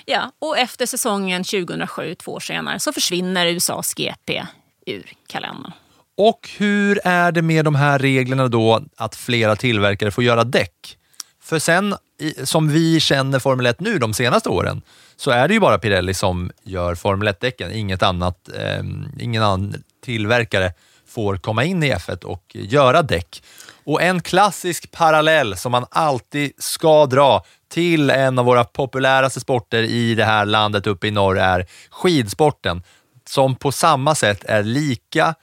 [0.06, 4.46] Ja, och efter säsongen 2007, två år senare, så försvinner USAs GP
[4.86, 5.72] ur kalendern.
[6.18, 10.98] Och hur är det med de här reglerna då att flera tillverkare får göra däck?
[11.42, 11.96] För sen,
[12.44, 14.82] som vi känner Formel 1 nu de senaste åren,
[15.16, 17.72] så är det ju bara Pirelli som gör Formel 1-däcken.
[17.72, 18.84] Inget annat, eh,
[19.20, 20.74] ingen annan tillverkare
[21.08, 23.44] får komma in i F1 och göra däck.
[23.90, 29.84] Och en klassisk parallell som man alltid ska dra till en av våra populäraste sporter
[29.84, 32.84] i det här landet uppe i norr är skidsporten,
[33.30, 35.36] som på samma sätt är lika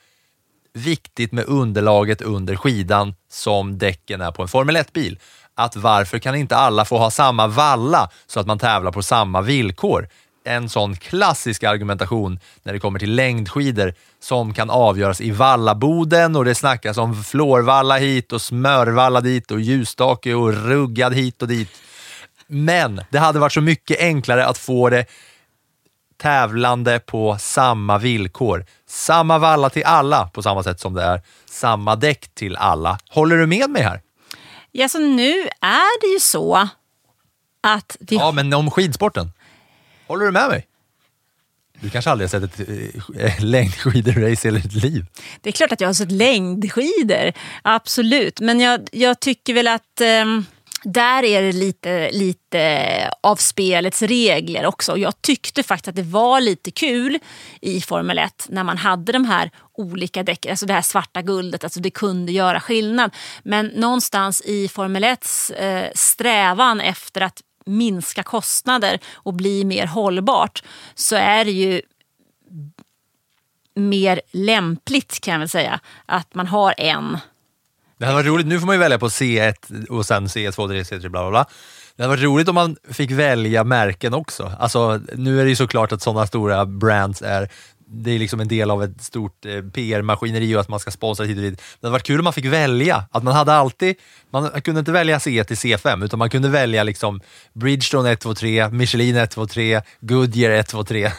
[0.74, 5.18] viktigt med underlaget under skidan som däcken är på en Formel 1-bil.
[5.54, 9.40] Att varför kan inte alla få ha samma valla så att man tävlar på samma
[9.40, 10.08] villkor?
[10.46, 16.44] En sån klassisk argumentation när det kommer till längdskidor som kan avgöras i vallaboden och
[16.44, 21.70] det snackas om flårvalla hit och smörvalla dit och ljusstake och ruggad hit och dit.
[22.46, 25.06] Men det hade varit så mycket enklare att få det
[26.16, 28.66] tävlande på samma villkor.
[28.88, 32.98] Samma valla till alla på samma sätt som det är samma däck till alla.
[33.10, 34.00] Håller du med mig här?
[34.72, 36.68] Ja, så nu är det ju så
[37.62, 39.32] att vi Ja, men om skidsporten.
[40.06, 40.66] Håller du med mig?
[41.80, 42.68] Du kanske aldrig har sett ett
[43.16, 45.06] eh, längdskidor-race i hela ditt liv?
[45.40, 48.40] Det är klart att jag har sett längdskidor, absolut.
[48.40, 50.44] Men jag, jag tycker väl att ehm,
[50.82, 54.96] där är det lite, lite av spelets regler också.
[54.96, 57.18] Jag tyckte faktiskt att det var lite kul
[57.60, 61.64] i Formel 1 när man hade de här olika däcken, alltså det här svarta guldet,
[61.64, 63.14] alltså det kunde göra skillnad.
[63.42, 70.62] Men någonstans i Formel 1 eh, strävan efter att minska kostnader och bli mer hållbart
[70.94, 71.82] så är det ju
[73.74, 77.18] mer lämpligt kan jag väl säga att man har en
[77.98, 80.82] Det hade varit roligt, nu får man ju välja på C1 och sen C2, C3,
[80.82, 81.46] C3, bla bla bla.
[81.96, 84.52] Det hade varit roligt om man fick välja märken också.
[84.58, 87.50] Alltså, nu är det ju såklart att sådana stora brands är
[87.88, 91.26] det är liksom en del av ett stort eh, PR-maskineri och att man ska sponsra
[91.26, 91.58] hit och dit.
[91.58, 93.04] Det hade varit kul om man fick välja.
[93.10, 93.96] Att man hade alltid,
[94.30, 97.20] man kunde inte välja C till C5 utan man kunde välja liksom
[97.52, 101.10] Bridgestone 1, 2, 3, Michelin 1, 2, 3, Goodyear 1, 2, 3.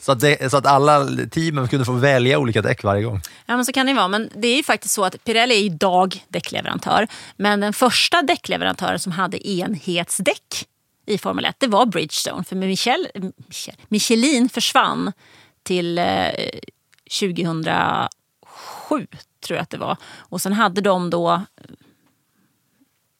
[0.00, 3.20] Så att, det, så att alla teamen kunde få välja olika däck varje gång.
[3.46, 4.08] Ja men så kan det vara.
[4.08, 7.08] Men det är ju faktiskt så att Pirelli är idag däckleverantör.
[7.36, 10.66] Men den första däckleverantören som hade enhetsdäck
[11.06, 12.44] i Formel 1 det var Bridgestone.
[12.44, 13.08] För Michel,
[13.48, 15.12] Michel, Michelin försvann
[15.66, 16.30] till eh,
[17.20, 19.06] 2007
[19.40, 19.96] tror jag att det var.
[20.04, 21.42] Och sen hade de då eh,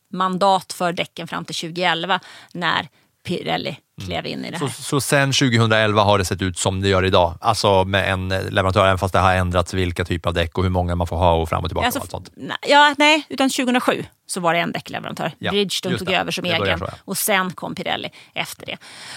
[0.08, 2.20] mandat för däcken fram till 2011
[2.52, 2.88] när
[3.26, 4.68] Pirelli klev in i det här.
[4.68, 7.34] Så, så sen 2011 har det sett ut som det gör idag?
[7.40, 10.70] Alltså med en leverantör, även fast det har ändrats vilka typer av däck och hur
[10.70, 12.30] många man får ha och fram och tillbaka Alltså, och allt sånt?
[12.68, 15.32] ja, nej, utan 2007 så var det en däckleverantör.
[15.38, 16.16] Ja, Bridgestone tog det.
[16.16, 16.94] över som Det egen så, ja.
[17.04, 18.76] och sen kom Pirelli efter det.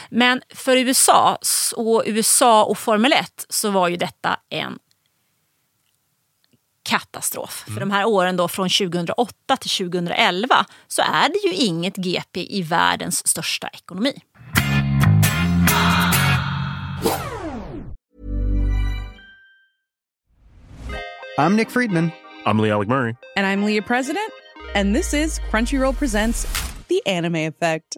[0.10, 1.38] Men för USA
[1.76, 4.80] och USA och Formel 1 så var ju detta en
[6.84, 7.64] katastrof.
[7.68, 7.74] Mm.
[7.74, 12.58] För de här åren då från 2008 till 2011 så är det ju inget GP
[12.58, 14.14] i världens största ekonomi.
[21.38, 22.12] I'm Nick Friedman.
[22.46, 23.16] I'm Lee Alec Murray.
[23.38, 24.32] And I'm Leah President,
[24.76, 26.46] and this is Crunchyroll Presents
[26.88, 27.98] The Anime Effect.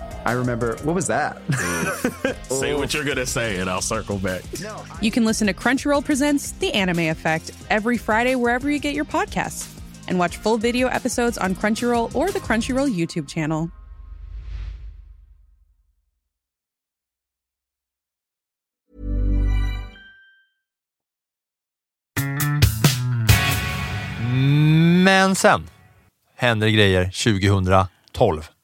[0.25, 1.41] I remember, what was that?
[2.49, 4.43] Say what you're gonna say, and I'll circle back.
[5.01, 9.05] you can listen to Crunchyroll Presents The Anime Effect every Friday wherever you get your
[9.05, 9.67] podcasts.
[10.07, 13.71] And watch full video episodes on Crunchyroll or the Crunchyroll YouTube channel.
[25.03, 25.67] Men sen
[26.35, 28.60] händer grejer 2012.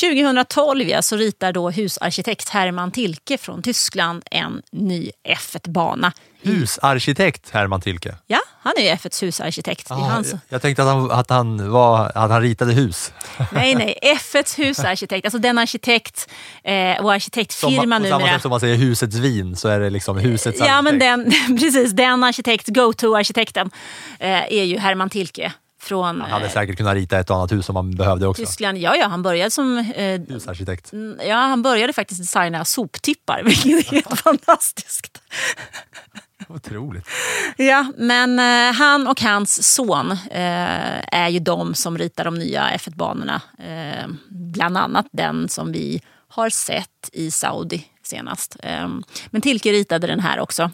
[0.00, 6.12] 2012 ja, så ritar då husarkitekt Hermann Tilke från Tyskland en ny F1-bana.
[6.42, 8.14] Husarkitekt Herman Tilke.
[8.26, 9.90] Ja, han är ju F1s husarkitekt.
[9.90, 13.12] Ah, han som- jag, tänkte att han, att, han var, att han ritade hus.
[13.52, 15.26] Nej, nej, F1s husarkitekt.
[15.26, 16.28] Alltså den arkitekt
[16.64, 18.32] eh, och arkitektfirma Som, på samma numera.
[18.34, 21.46] sätt som man säger husets vin så är det liksom husets Ja, men arkitekt.
[21.48, 21.92] den, precis.
[21.92, 23.70] Den arkitekt, go-to-arkitekten,
[24.18, 27.68] eh, är ju Hermann Tilke från Han hade eh, säkert kunnat rita ett annat hus
[27.68, 28.42] om man behövde också.
[28.42, 28.78] Tyskland.
[28.78, 29.78] Ja, ja, han började som...
[29.78, 30.92] Eh, Husarkitekt.
[31.26, 35.22] ja, han började faktiskt designa soptippar, vilket är helt fantastiskt.
[36.48, 37.08] Otroligt.
[37.56, 42.70] Ja, men eh, han och hans son eh, är ju de som ritar de nya
[42.76, 43.40] F1-banorna.
[43.58, 48.56] Eh, bland annat den som vi har sett i Saudi senast.
[48.62, 48.88] Eh,
[49.30, 50.70] men Tilke ritade den här också.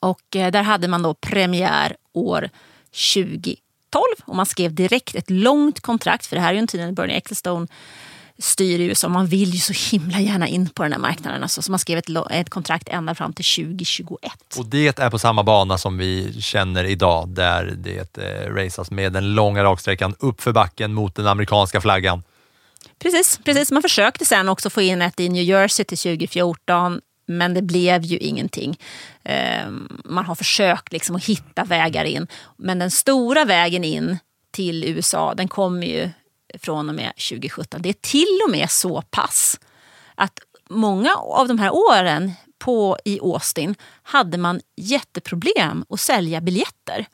[0.00, 2.50] Och eh, där hade man då premiär år
[3.92, 6.80] 2012 och man skrev direkt ett långt kontrakt, för det här är ju en tid
[6.80, 7.66] när Bernie Ecclestone
[8.38, 9.08] styr i USA.
[9.08, 11.42] Man vill ju så himla gärna in på den här marknaden.
[11.42, 14.32] Alltså, så man skrev ett, ett kontrakt ända fram till 2021.
[14.58, 19.12] Och det är på samma bana som vi känner idag där det eh, raceas med
[19.12, 22.22] den långa raksträckan upp för backen mot den amerikanska flaggan.
[22.98, 23.70] Precis, precis.
[23.70, 28.02] Man försökte sen också få in ett i New Jersey till 2014 men det blev
[28.02, 28.78] ju ingenting.
[29.24, 32.26] Ehm, man har försökt liksom att hitta vägar in.
[32.56, 34.18] Men den stora vägen in
[34.50, 36.10] till USA den kommer ju
[36.58, 37.82] från och med 2017.
[37.82, 39.60] Det är till och med så pass
[40.14, 47.06] att många av de här åren på, i Austin hade man jätteproblem att sälja biljetter.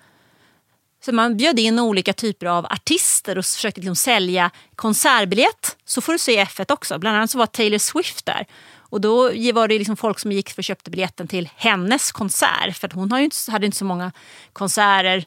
[1.05, 5.77] Så man bjöd in olika typer av artister och försökte liksom sälja konsertbiljett.
[5.85, 6.99] Så får du se F1 också.
[6.99, 8.47] Bland annat så var Taylor Swift där.
[8.91, 9.23] Och då
[9.53, 12.77] var det liksom folk som gick för och köpte biljetten till hennes konsert.
[12.77, 14.13] För att hon har ju inte, hade inte så många
[14.53, 15.25] konserter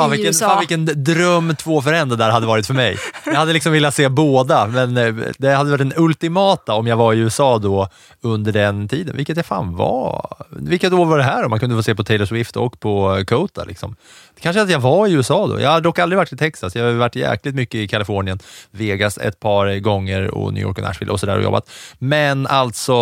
[0.00, 0.48] Fan vilken, USA.
[0.48, 2.98] fan vilken dröm två för en det där hade varit för mig.
[3.26, 6.96] Jag hade liksom velat se båda, men eh, det hade varit den ultimata om jag
[6.96, 7.88] var i USA då
[8.20, 10.36] under den tiden, vilket jag fan var.
[10.50, 13.24] Vilket år var det här om man kunde få se på Taylor Swift och på
[13.26, 13.64] Kota?
[13.64, 13.96] Liksom.
[14.40, 15.60] Kanske att jag var i USA då.
[15.60, 16.76] Jag har dock aldrig varit i Texas.
[16.76, 18.38] Jag har varit jäkligt mycket i Kalifornien,
[18.70, 21.70] Vegas ett par gånger och New York och Nashville och sådär och jobbat.
[21.98, 22.92] Men alltså,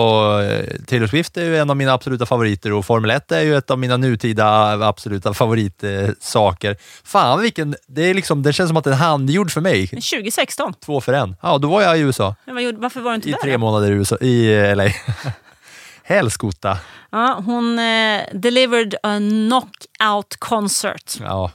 [0.42, 3.56] eh, Taylor Swift är ju en av mina absoluta favoriter och Formel 1 är ju
[3.56, 6.76] ett av mina nutida absoluta favoritsaker.
[7.04, 9.86] Fan vilken, det, är liksom, det känns som att den är handgjord för mig.
[9.88, 10.74] 2016.
[10.74, 11.36] Två för en.
[11.42, 12.34] Ja, då var jag i USA.
[12.44, 13.38] Vad Varför var du inte I där?
[13.38, 13.58] tre då?
[13.58, 14.84] månader i, USA, i eh, LA.
[16.02, 16.78] Helskotta.
[17.10, 21.50] Ja, hon eh, delivered a knockout concert, Ja.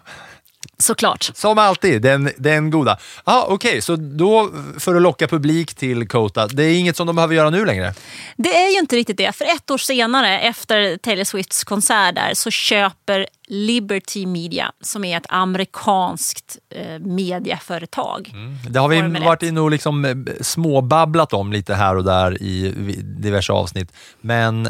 [0.84, 1.32] Såklart.
[1.34, 2.98] Som alltid, den, den goda.
[3.26, 7.16] Ja, Okej, så då för att locka publik till Kota, det är inget som de
[7.16, 7.94] behöver göra nu längre?
[8.38, 9.36] Det är ju inte riktigt det.
[9.36, 15.18] För ett år senare, efter Taylor Swifts konsert där, så köper Liberty Media, som är
[15.18, 18.34] ett amerikanskt eh, mediaföretag.
[18.70, 22.74] Det har vi varit inne och liksom eh, småbabblat om lite här och där i
[23.02, 23.92] diverse avsnitt.
[24.22, 24.70] Men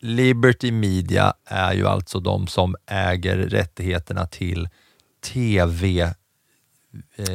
[0.00, 4.68] Liberty Media är ju alltså de som äger rättigheterna till
[5.24, 6.00] TV.
[6.00, 6.12] eh,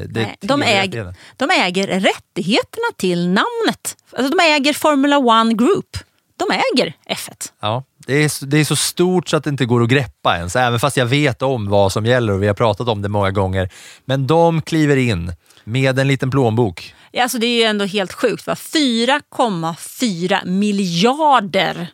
[0.10, 3.98] det de, äger, de äger rättigheterna till namnet.
[4.12, 5.98] Alltså, de äger Formula One Group.
[6.38, 7.52] De äger F1.
[7.62, 10.56] Ja, det är, det är så stort så att det inte går att greppa ens,
[10.56, 13.32] även fast jag vet om vad som gäller och vi har pratat om det många
[13.32, 13.70] gånger.
[14.06, 16.96] Men de kliver in med en liten plånbok.
[17.12, 18.48] Ja, Alltså, det är ju ändå helt sjukt.
[18.48, 18.54] va?
[18.54, 21.88] 4,4 miljarder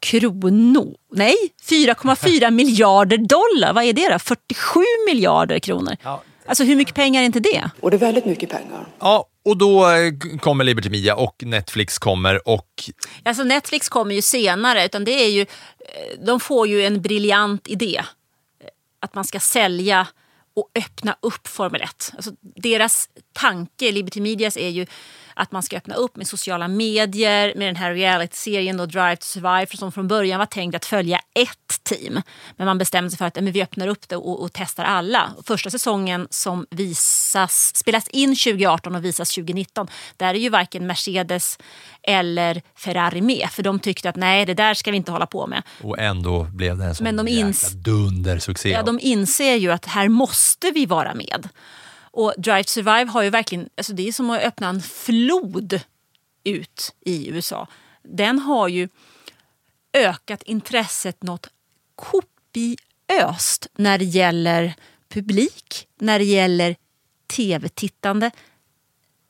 [0.00, 0.94] kronor.
[1.12, 1.34] Nej,
[1.68, 3.72] 4,4 miljarder dollar.
[3.72, 4.18] Vad är det då?
[4.18, 5.96] 47 miljarder kronor.
[6.46, 7.70] Alltså hur mycket pengar är inte det?
[7.80, 8.86] Och det är väldigt mycket pengar.
[8.98, 12.68] Ja, och då eh, kommer Liberty Media och Netflix kommer och
[13.24, 14.84] Alltså Netflix kommer ju senare.
[14.84, 17.96] Utan det är ju, eh, de får ju en briljant idé.
[17.96, 18.04] Eh,
[19.00, 20.06] Att man ska sälja
[20.56, 22.12] och öppna upp Formel 1.
[22.16, 23.08] Alltså deras
[23.40, 24.86] tanke, Liberty Medias, är ju
[25.34, 29.24] att man ska öppna upp med sociala medier, med den här reality-serien då, Drive to
[29.24, 32.22] Survive, som från början var tänkt att följa ett team.
[32.56, 35.32] Men man bestämde sig för att men vi öppnar upp det och, och testar alla.
[35.46, 41.58] Första säsongen som visas, spelas in 2018 och visas 2019, där är ju varken Mercedes
[42.02, 43.48] eller Ferrari med.
[43.50, 45.62] För de tyckte att nej, det där ska vi inte hålla på med.
[45.82, 48.70] Och ändå blev det en sån Men de ins- dundersuccé.
[48.70, 51.48] Ja, de inser ju att här måste vi vara med.
[52.10, 55.80] Och Drive to Survive har ju verkligen, alltså det är som att öppna en flod
[56.44, 57.68] ut i USA.
[58.02, 58.88] Den har ju
[59.92, 61.48] ökat intresset något
[61.96, 64.74] kopiöst när det gäller
[65.08, 66.76] publik, när det gäller
[67.36, 68.30] tv-tittande,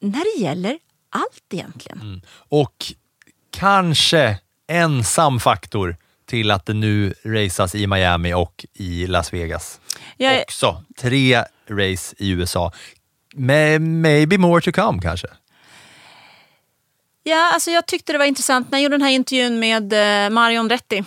[0.01, 0.79] när det gäller
[1.11, 2.23] allt egentligen.
[2.31, 2.93] Och
[3.51, 9.81] kanske ensam faktor till att det nu raceas i Miami och i Las Vegas.
[10.17, 12.73] Jag, Också tre race i USA.
[13.35, 15.27] May, maybe more to come kanske.
[17.23, 19.93] Ja, alltså jag tyckte det var intressant när jag gjorde den här intervjun med
[20.25, 21.05] eh, Marion Retti.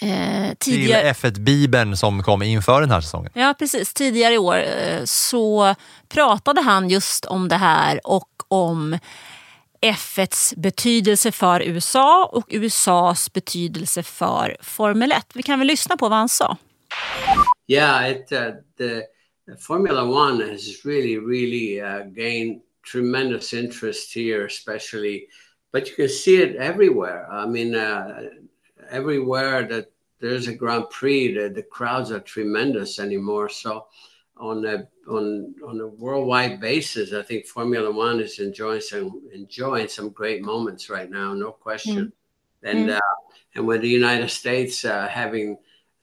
[0.00, 3.30] Eh, Till tidigare, F1-bibeln som kom inför den här säsongen.
[3.34, 3.94] ja, precis.
[3.94, 5.74] Tidigare i år eh, så
[6.08, 8.98] pratade han just om det här och om
[9.80, 15.26] F1s betydelse för USA och USAs betydelse för Formel 1.
[15.34, 16.56] Vi kan väl lyssna på vad han sa.
[17.68, 18.38] Yeah, it, uh,
[18.78, 19.02] the
[19.58, 25.28] Formula One has really, really uh, gained tremendous interest here, especially.
[25.72, 27.30] But you can see it everywhere.
[27.30, 28.22] I mean, uh,
[28.90, 33.48] everywhere that there's a Grand Prix, the, the crowds are tremendous anymore.
[33.48, 33.86] So,
[34.36, 39.88] on a on on a worldwide basis, I think Formula One is enjoying some enjoying
[39.88, 42.12] some great moments right now, no question.
[42.62, 42.96] And Mm.
[42.96, 43.00] uh,
[43.54, 45.58] and with the United States uh, having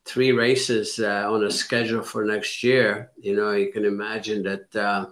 [0.09, 4.75] three races uh, on a schedule for next year, you know, you can imagine that,
[4.75, 5.05] uh,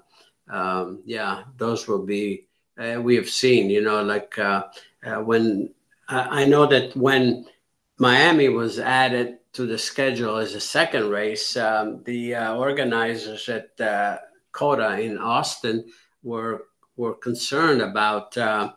[0.49, 2.47] um, yeah, those will be,
[2.81, 4.63] uh, we have seen, you know, like uh,
[5.05, 5.69] uh, when
[6.07, 7.45] I I know that when
[7.99, 13.69] Miami was added to the schedule as a second race, um, the uh, organizers at
[13.81, 14.17] uh,
[14.51, 15.85] COTA in Austin
[16.23, 18.73] were were concerned about, uh,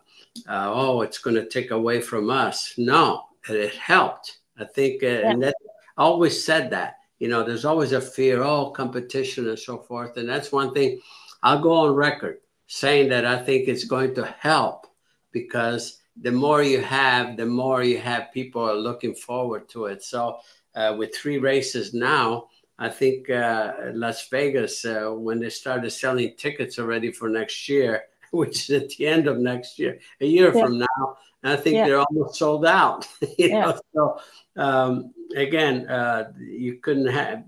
[0.47, 2.73] uh, oh, it's going to take away from us.
[2.77, 4.39] No, it helped.
[4.57, 5.55] I think, uh, and that
[5.97, 6.97] I always said that.
[7.19, 10.99] You know, there's always a fear, oh, competition and so forth, and that's one thing.
[11.43, 12.37] I'll go on record
[12.67, 14.87] saying that I think it's going to help
[15.31, 20.03] because the more you have, the more you have people are looking forward to it.
[20.03, 20.39] So
[20.75, 22.47] uh, with three races now,
[22.79, 28.03] I think uh, Las Vegas, uh, when they started selling tickets already for next year,
[28.31, 30.61] which is at the end of next year, a year Yeah.
[30.61, 31.85] from now, I think Yeah.
[31.85, 33.07] they're almost sold out.
[33.37, 33.61] you Yeah.
[33.61, 34.19] know, so
[34.55, 37.43] um, again, uh, you couldn't have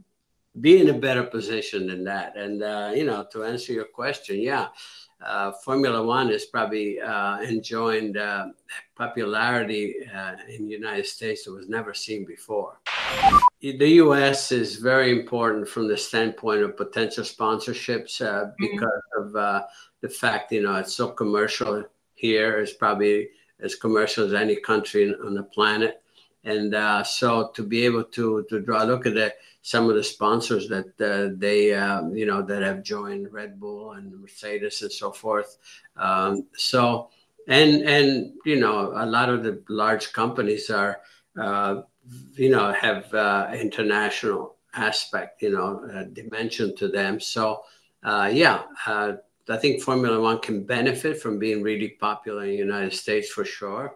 [0.62, 2.36] be in a better position than that.
[2.38, 4.68] And uh, you know, to answer your question, yeah,
[5.26, 8.52] uh, Formula One is probably uh, enjoying uh,
[8.96, 12.80] popularity uh, in the United States that was never seen before.
[13.62, 14.52] The U.S.
[14.52, 19.64] is very important from the standpoint of potential sponsorships uh, because of uh,
[20.02, 21.84] the fact, you know, it's so commercial
[22.14, 22.60] here.
[22.60, 23.30] It's probably
[23.64, 26.02] as commercial as any country on the planet.
[26.44, 30.04] And uh, so to be able to to draw, look at the, some of the
[30.04, 34.92] sponsors that uh, they, um, you know, that have joined Red Bull and Mercedes and
[34.92, 35.58] so forth.
[35.96, 37.10] Um, so,
[37.48, 41.00] and and you know, a lot of the large companies are,
[41.40, 41.84] uh,
[42.34, 47.20] you know, have uh, international aspect, you know, uh, dimension to them.
[47.20, 47.64] So,
[48.04, 48.64] uh, yeah.
[49.50, 53.46] I think Formula One can benefit from being really popular in the United States for
[53.46, 53.92] sure.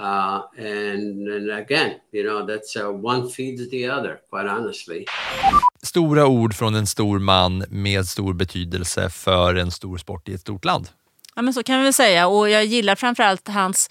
[0.00, 5.04] Uh, and, and again, you know, that's uh, one feeds the other, quite honestly.
[5.82, 10.40] Stora ord från en stor man med stor betydelse för en stor sport i ett
[10.40, 10.88] stort land.
[11.34, 12.28] Ja, men så kan vi väl säga.
[12.28, 13.90] Och jag gillar framförallt hans...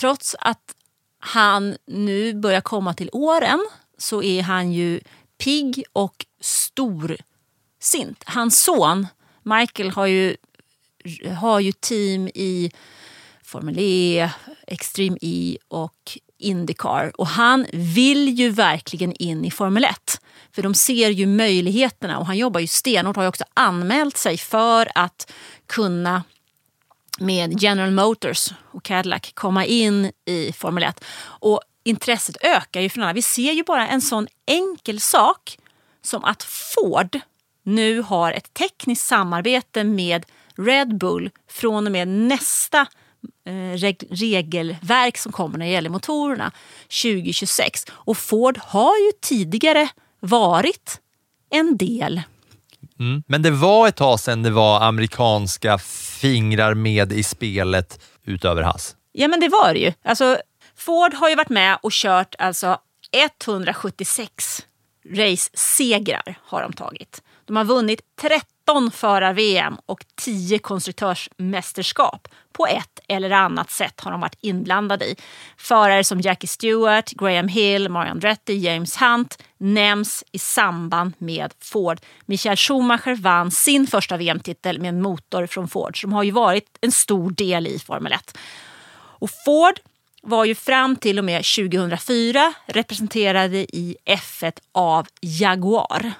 [0.00, 0.74] Trots att
[1.18, 3.66] han nu börjar komma till åren
[3.98, 5.00] så är han ju
[5.38, 8.24] pigg och storsint.
[8.26, 9.06] Hans son
[9.46, 10.36] Michael har ju,
[11.36, 12.70] har ju team i
[13.44, 14.30] Formel E,
[14.66, 17.12] Extreme E och Indycar.
[17.18, 20.20] Och han vill ju verkligen in i Formel 1.
[20.52, 23.16] För de ser ju möjligheterna och han jobbar ju stenhårt.
[23.16, 25.32] Har ju också anmält sig för att
[25.66, 26.22] kunna
[27.18, 31.04] med General Motors och Cadillac komma in i Formel 1.
[31.24, 33.12] Och intresset ökar ju från alla.
[33.12, 35.58] Vi ser ju bara en sån enkel sak
[36.02, 37.20] som att Ford
[37.66, 42.80] nu har ett tekniskt samarbete med Red Bull från och med nästa
[43.46, 46.52] eh, regelverk som kommer när det gäller motorerna
[47.02, 47.84] 2026.
[47.90, 49.88] Och Ford har ju tidigare
[50.20, 51.00] varit
[51.50, 52.22] en del.
[53.00, 53.22] Mm.
[53.26, 55.78] Men det var ett tag sedan det var amerikanska
[56.20, 58.96] fingrar med i spelet utöver Haas.
[59.12, 59.92] Ja, men det var det ju.
[60.04, 60.38] Alltså,
[60.76, 62.78] Ford har ju varit med och kört alltså
[63.12, 64.66] 176
[65.10, 67.22] race-segrar har de tagit.
[67.46, 72.28] De har vunnit 13 förar-VM och 10 konstruktörsmästerskap.
[72.52, 75.16] På ett eller annat sätt har de varit inblandade i.
[75.56, 82.00] Förare som Jackie Stewart, Graham Hill, Mario Andretti, James Hunt nämns i samband med Ford.
[82.26, 86.78] Michael Schumacher vann sin första VM-titel med en motor från Ford som har ju varit
[86.80, 88.38] en stor del i Formel 1.
[89.18, 89.80] Och Ford
[90.22, 96.12] var ju fram till och med 2004 representerade i F1 av Jaguar.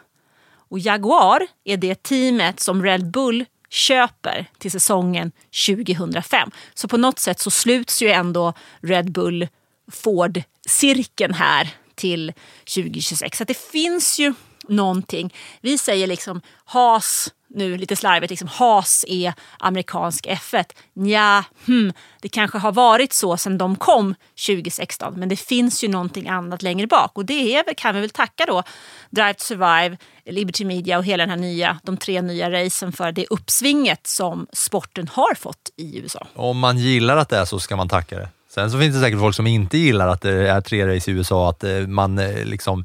[0.69, 5.33] Och Jaguar är det teamet som Red Bull köper till säsongen
[5.67, 6.51] 2005.
[6.75, 9.49] Så på något sätt så sluts ju ändå Red Bull
[9.93, 12.33] Ford-cirkeln här till
[12.75, 13.39] 2026.
[13.39, 14.35] Så det finns ju
[14.69, 15.35] någonting.
[15.61, 20.65] Vi säger liksom HAS nu lite slarvigt, liksom has är amerikansk F1.
[20.95, 24.15] Nja, hmm, det kanske har varit så sedan de kom
[24.47, 28.11] 2016 men det finns ju någonting annat längre bak och det är, kan vi väl
[28.11, 28.63] tacka då
[29.11, 33.13] Drive to Survive, Liberty Media och hela den här nya, de tre nya racen för
[33.13, 36.27] det uppsvinget som sporten har fått i USA.
[36.35, 38.29] Om man gillar att det är så ska man tacka det.
[38.49, 41.15] Sen så finns det säkert folk som inte gillar att det är tre race i
[41.15, 42.85] USA, att eh, man eh, liksom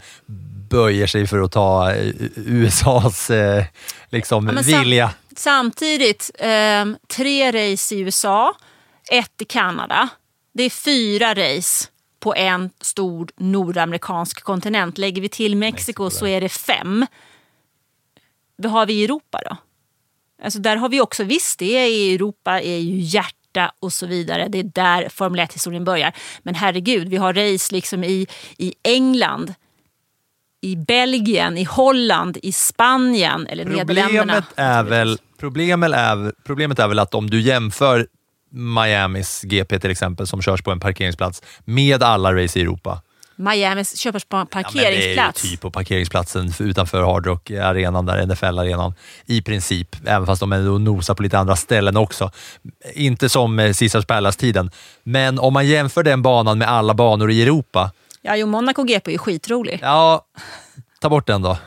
[0.72, 3.66] böjer sig för att ta eh, USAs eh,
[4.10, 5.08] liksom, ja, vilja.
[5.08, 8.56] Sam samtidigt, eh, tre race i USA,
[9.12, 10.10] ett i Kanada.
[10.54, 11.88] Det är fyra race
[12.20, 14.98] på en stor nordamerikansk kontinent.
[14.98, 17.06] Lägger vi till Mexiko, så är det fem.
[18.56, 19.58] Vad har vi i Europa då?
[20.44, 24.06] Alltså där har vi också, visst det är i Europa är ju hjärta och så
[24.06, 24.48] vidare.
[24.48, 26.14] Det är där Formel 1-historien börjar.
[26.44, 29.54] Men herregud, vi har race liksom i, i England
[30.62, 34.44] i Belgien, i Holland, i Spanien eller problemet Nederländerna.
[34.56, 38.08] Är väl, problemet, är, problemet är väl att om du jämför
[38.52, 43.02] Miamis GP till exempel, som körs på en parkeringsplats, med alla race i Europa.
[43.36, 45.18] Miamis körs på en parkeringsplats?
[45.18, 48.94] Ja, det är typ på parkeringsplatsen utanför Hard Rock-arenan, där NFL-arenan,
[49.26, 49.96] i princip.
[50.06, 52.32] Även fast de ändå nosar på lite andra ställen också.
[52.94, 54.72] Inte som Caesars Palace-tiden,
[55.04, 57.92] men om man jämför den banan med alla banor i Europa,
[58.22, 59.80] Ja, jo, Monaco GP är ju skitrolig.
[59.82, 60.26] Ja,
[61.00, 61.58] ta bort den då.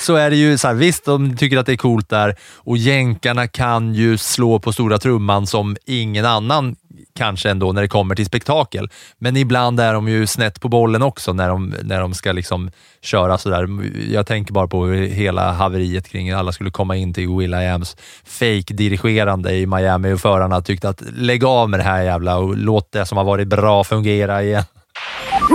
[0.00, 2.76] Så är det ju, så här, visst de tycker att det är coolt där och
[2.76, 6.76] jänkarna kan ju slå på stora trumman som ingen annan
[7.14, 8.88] kanske ändå när det kommer till spektakel.
[9.18, 12.70] Men ibland är de ju snett på bollen också när de, när de ska liksom
[13.02, 13.68] köra sådär.
[14.10, 19.66] Jag tänker bara på hela haveriet kring alla skulle komma in till Will.i.ams fake-dirigerande i
[19.66, 23.18] Miami och förarna tyckte att lägg av med det här jävla och låt det som
[23.18, 24.64] har varit bra fungera igen.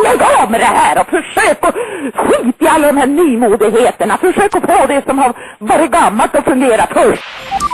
[0.04, 1.76] Lägg av med det här och försök att
[2.16, 4.18] skit i alla de här nymodigheterna.
[4.18, 7.24] Försök att få det som har varit gammalt att fungera först.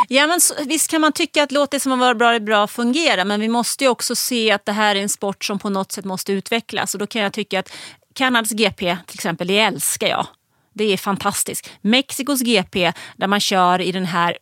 [0.08, 2.40] Ja, men så, visst kan man tycka att låt det som har varit bra, är
[2.40, 5.60] bra fungera men vi måste ju också se att det här är en sport som
[5.60, 7.74] på något sätt måste utvecklas och då kan jag tycka att
[8.14, 10.28] Kanadas GP till exempel, det älskar jag.
[10.74, 11.70] Det är fantastiskt.
[11.82, 14.38] Mexikos GP där man kör i den här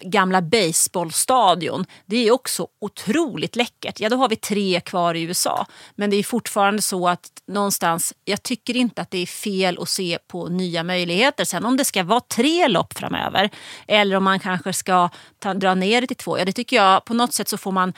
[0.00, 1.84] gamla baseballstadion.
[2.06, 4.00] Det är också otroligt läckert.
[4.00, 5.66] Ja, då har vi tre kvar i USA.
[5.94, 9.88] Men det är fortfarande så att någonstans, jag tycker inte att det är fel att
[9.88, 11.44] se på nya möjligheter.
[11.44, 13.50] Sen om det ska vara tre lopp framöver
[13.88, 16.38] eller om man kanske ska ta, dra ner det till två.
[16.38, 17.92] Ja, det tycker jag på något sätt så får man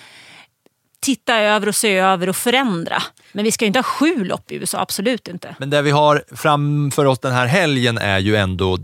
[1.00, 3.02] titta över och se över och förändra.
[3.32, 5.56] Men vi ska ju inte ha sju lopp i USA, absolut inte.
[5.58, 8.78] Men det vi har framför oss den här helgen är ju ändå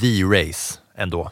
[0.00, 1.30] the race ändå.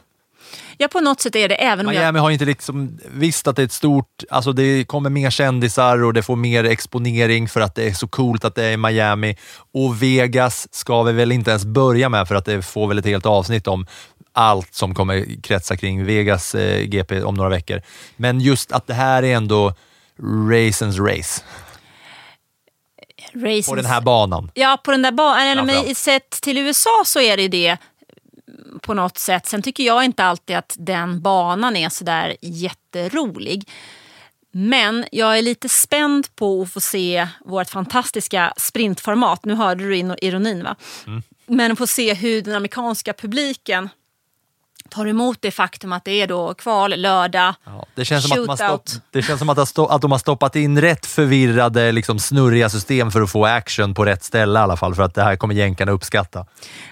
[0.77, 2.01] Ja, på något sätt är det även om jag...
[2.01, 6.03] Miami har inte liksom, visst att det är ett stort, alltså det kommer mer kändisar
[6.03, 8.77] och det får mer exponering för att det är så coolt att det är i
[8.77, 9.37] Miami.
[9.73, 13.05] Och Vegas ska vi väl inte ens börja med för att det får väl ett
[13.05, 13.85] helt avsnitt om
[14.33, 17.81] allt som kommer kretsa kring Vegas eh, GP om några veckor.
[18.15, 19.73] Men just att det här är ändå
[20.51, 21.41] racens race.
[23.33, 23.67] Racens...
[23.67, 24.51] På den här banan.
[24.53, 25.65] Ja, på den där banan.
[25.65, 27.77] Men sett till USA så är det det
[28.87, 29.45] på något sätt.
[29.45, 33.69] Sen tycker jag inte alltid att den banan är sådär jätterolig.
[34.51, 39.45] Men jag är lite spänd på att få se vårt fantastiska sprintformat.
[39.45, 40.75] Nu hörde du in- ironin va?
[41.07, 41.23] Mm.
[41.45, 43.89] Men få se hur den amerikanska publiken
[44.87, 47.53] tar emot det faktum att det är då kval lördag,
[47.95, 48.89] Det känns, som att, man shootout.
[48.89, 53.11] stopp, det känns som att, att de har stoppat in rätt förvirrade, liksom snurriga system
[53.11, 55.55] för att få action på rätt ställe i alla fall, för att det här kommer
[55.55, 56.45] jänkarna uppskatta.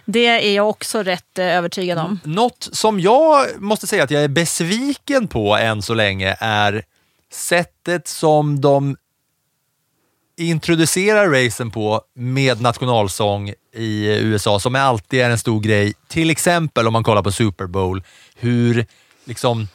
[0.05, 2.19] Det är jag också rätt eh, övertygad om.
[2.23, 6.83] Något som jag måste säga att jag är besviken på än så länge är
[7.31, 8.95] sättet som de
[10.37, 15.93] introducerar racen på med nationalsång i USA, som alltid är en stor grej.
[16.07, 18.03] Till exempel om man kollar på Super Bowl,
[18.35, 18.85] hur
[19.25, 19.67] liksom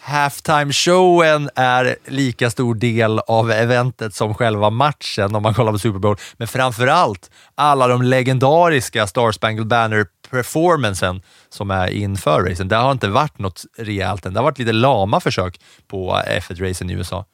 [0.00, 5.78] halftime showen är lika stor del av eventet som själva matchen om man kollar på
[5.78, 6.16] Super Bowl.
[6.36, 12.68] Men framförallt alla de legendariska Star Spangled Banner performancen som är inför racen.
[12.68, 14.32] Det har inte varit något rejält än.
[14.32, 17.24] Det har varit lite lama försök på F1-racen i USA.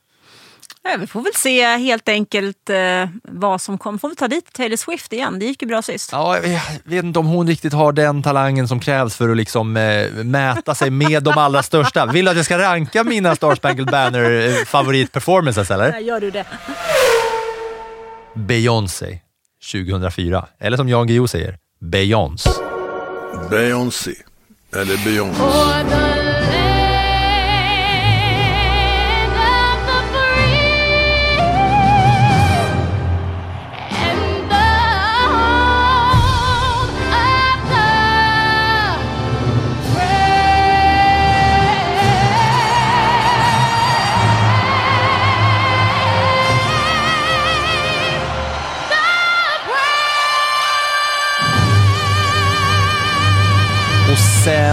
[0.85, 3.99] Ja, vi får väl se helt enkelt eh, vad som kommer.
[3.99, 5.39] Får vi ta dit Taylor Swift igen.
[5.39, 6.13] Det gick ju bra sist.
[6.13, 9.77] Ja, jag vet inte om hon riktigt har den talangen som krävs för att liksom,
[9.77, 12.07] eh, mäta sig med de allra största.
[12.07, 15.93] Vill du att jag ska ranka mina Star Spangled Banner eh, favoritperformances eller?
[15.93, 16.45] Ja, gör du det?
[18.35, 19.19] Beyoncé
[19.73, 20.47] 2004.
[20.61, 22.51] Eller som Jan Guillou säger, Beyoncé.
[23.51, 24.15] Beyoncé.
[24.73, 26.24] Eller Beyoncé.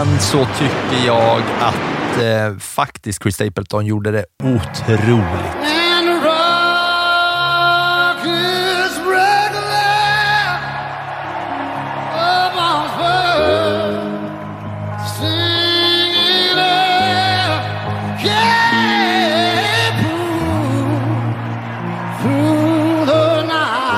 [0.05, 5.21] Sen så tycker jag att eh, faktiskt Chris Stapleton gjorde det otroligt.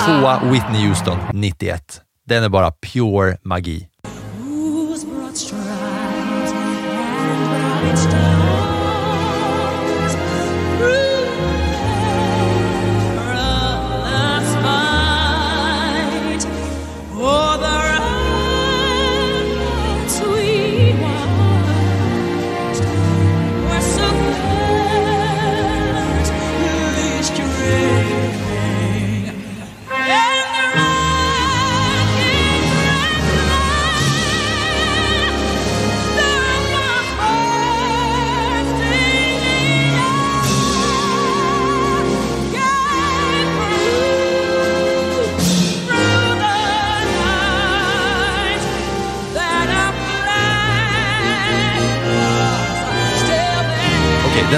[0.06, 2.02] Tvåa Whitney Houston 91.
[2.28, 3.93] Den är bara pure magi.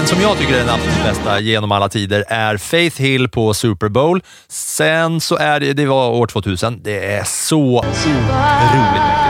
[0.05, 3.53] Den som jag tycker är den absolut bästa genom alla tider är Faith Hill på
[3.53, 4.21] Super Bowl.
[4.47, 6.81] Sen så är det, det var år 2000.
[6.83, 8.27] Det är så otroligt
[8.93, 9.24] mäktigt.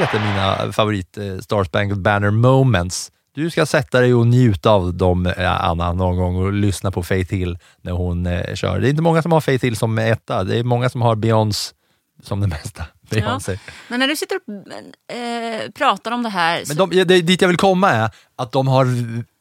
[0.00, 3.12] Ett av mina favorit eh, Star Spangled Banner moments.
[3.34, 7.02] Du ska sätta dig och njuta av dem, eh, Anna, någon gång och lyssna på
[7.02, 8.80] Faith Hill när hon eh, kör.
[8.80, 10.44] Det är inte många som har Faith Hill som etta.
[10.44, 11.74] Det är många som har Beyoncé
[12.22, 12.84] som det mesta.
[13.10, 13.58] Beyoncé.
[13.88, 16.64] Men när du sitter och eh, pratar om det här...
[16.68, 18.86] Men de, det, dit jag vill komma är att de har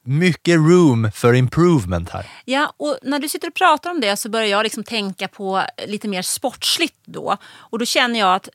[0.03, 2.25] mycket room för improvement här.
[2.45, 5.63] Ja, och när du sitter och pratar om det så börjar jag liksom tänka på
[5.87, 7.37] lite mer sportsligt då.
[7.43, 8.49] Och då känner jag att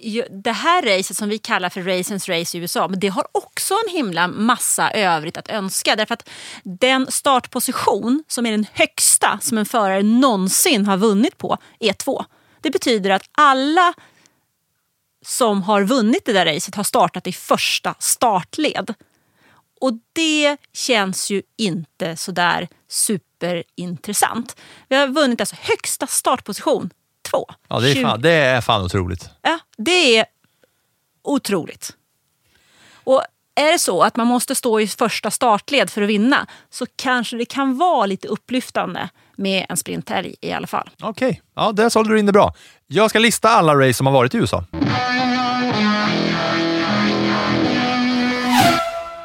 [0.00, 3.26] eh, det här racet som vi kallar för Racens Race i USA, men det har
[3.32, 5.96] också en himla massa övrigt att önska.
[5.96, 6.28] Därför att
[6.62, 12.24] den startposition som är den högsta som en förare någonsin har vunnit på är två.
[12.60, 13.94] Det betyder att alla
[15.24, 18.94] som har vunnit det där racet har startat i första startled.
[19.82, 24.56] Och det känns ju inte sådär superintressant.
[24.88, 26.90] Vi har vunnit alltså högsta startposition,
[27.30, 27.46] två.
[27.68, 29.30] Ja, det är, fan, det är fan otroligt.
[29.42, 30.24] Ja, det är
[31.22, 31.96] otroligt.
[33.04, 33.22] Och
[33.54, 37.36] är det så att man måste stå i första startled för att vinna så kanske
[37.36, 40.90] det kan vara lite upplyftande med en sprinthelg i alla fall.
[41.00, 41.40] Okej, okay.
[41.54, 42.54] ja, där sålde du in det bra.
[42.86, 44.64] Jag ska lista alla race som har varit i USA.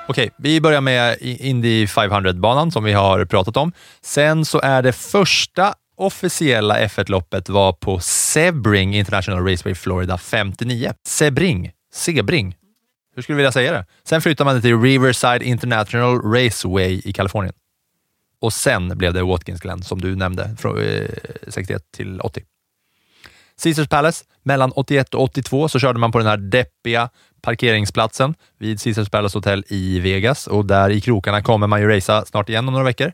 [0.10, 3.72] Okej, vi börjar med Indy 500-banan som vi har pratat om.
[4.02, 10.94] Sen så är det första officiella F1-loppet var på Sebring International Raceway Florida 59.
[11.08, 12.56] Sebring, Sebring.
[13.16, 13.86] Hur skulle du vilja säga det?
[14.04, 17.54] Sen flyttar man det till Riverside International Raceway i Kalifornien.
[18.42, 21.08] Och sen blev det Watkins Glen som du nämnde, från eh,
[21.48, 22.44] 61 till 80.
[23.64, 27.10] Caesars Palace, mellan 81 och 82 så körde man på den här deppiga
[27.48, 32.26] parkeringsplatsen vid Caesars Palace Hotel i Vegas och där i krokarna kommer man ju racea
[32.26, 33.12] snart igen om några veckor.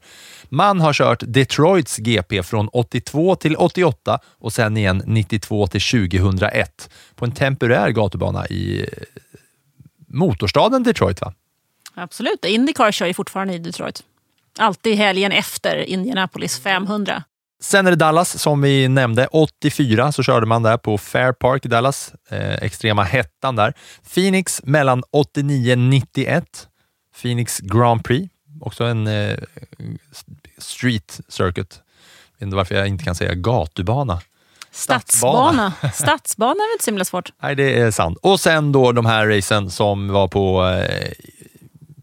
[0.49, 6.89] Man har kört Detroits GP från 82 till 88 och sen igen 92 till 2001
[7.15, 8.88] på en temporär gatubana i eh,
[10.07, 11.21] motorstaden Detroit.
[11.21, 11.34] va?
[11.95, 14.03] Absolut, Indycar kör ju fortfarande i Detroit.
[14.59, 17.23] Alltid helgen efter Indianapolis 500.
[17.64, 19.28] Sen är det Dallas som vi nämnde.
[19.32, 22.14] 84 så körde man där på Fair Park i Dallas.
[22.30, 23.74] Eh, extrema hettan där.
[24.14, 26.43] Phoenix mellan 89-91.
[27.22, 28.34] Phoenix Grand Prix.
[28.61, 29.38] Också en eh,
[30.57, 31.82] street circuit.
[32.32, 34.22] Jag vet inte varför jag inte kan säga gatubana.
[34.72, 35.74] Stadsbana.
[35.93, 37.30] Stadsbana är väl inte så himla svårt?
[37.41, 38.18] Nej, det är sant.
[38.22, 41.11] Och sen då de här racen som var på, eh,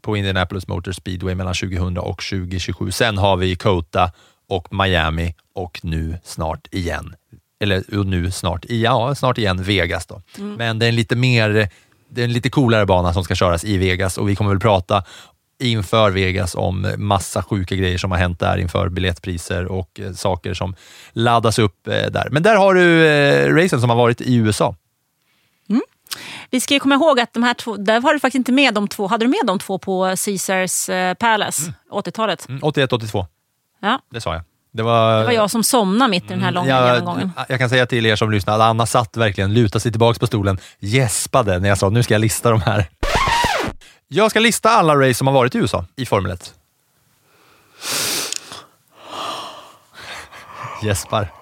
[0.00, 2.90] på Indianapolis Motor Speedway mellan 2000 och 2027.
[2.90, 4.12] Sen har vi Kota
[4.50, 7.14] och Miami och nu snart igen,
[7.60, 10.06] eller nu snart, ja, snart igen Vegas.
[10.06, 10.22] Då.
[10.38, 10.54] Mm.
[10.54, 11.68] Men det är en lite mer,
[12.08, 14.60] det är en lite coolare bana som ska köras i Vegas och vi kommer väl
[14.60, 15.04] prata
[15.60, 20.54] inför Vegas om massa sjuka grejer som har hänt där inför biljettpriser och eh, saker
[20.54, 20.74] som
[21.12, 22.28] laddas upp eh, där.
[22.30, 24.74] Men där har du eh, racen som har varit i USA.
[25.68, 25.82] Mm.
[26.50, 28.88] Vi ska komma ihåg att de här två, där var du faktiskt inte med de
[28.88, 29.06] två.
[29.06, 31.74] Hade du med de två på Caesars Palace, mm.
[31.90, 32.48] 80-talet?
[32.48, 33.26] Mm, 81-82.
[33.80, 34.00] Ja.
[34.10, 34.42] Det sa jag.
[34.72, 37.32] Det var, det var jag som somnade mitt i den här långa jag, genomgången.
[37.48, 40.26] Jag kan säga till er som lyssnar att Anna satt verkligen, lutade sig tillbaka på
[40.26, 42.88] stolen, gäspade när jag sa nu ska jag lista de här.
[44.08, 46.54] Jag ska lista alla race som har varit i USA i Formel 1.
[50.82, 51.32] Gäspar.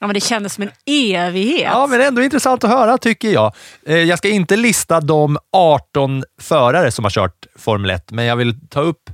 [0.00, 1.70] Ja, men det kändes som en evighet.
[1.72, 3.54] Ja, men ändå intressant att höra tycker jag.
[3.86, 8.36] Eh, jag ska inte lista de 18 förare som har kört Formel 1, men jag
[8.36, 9.10] vill ta upp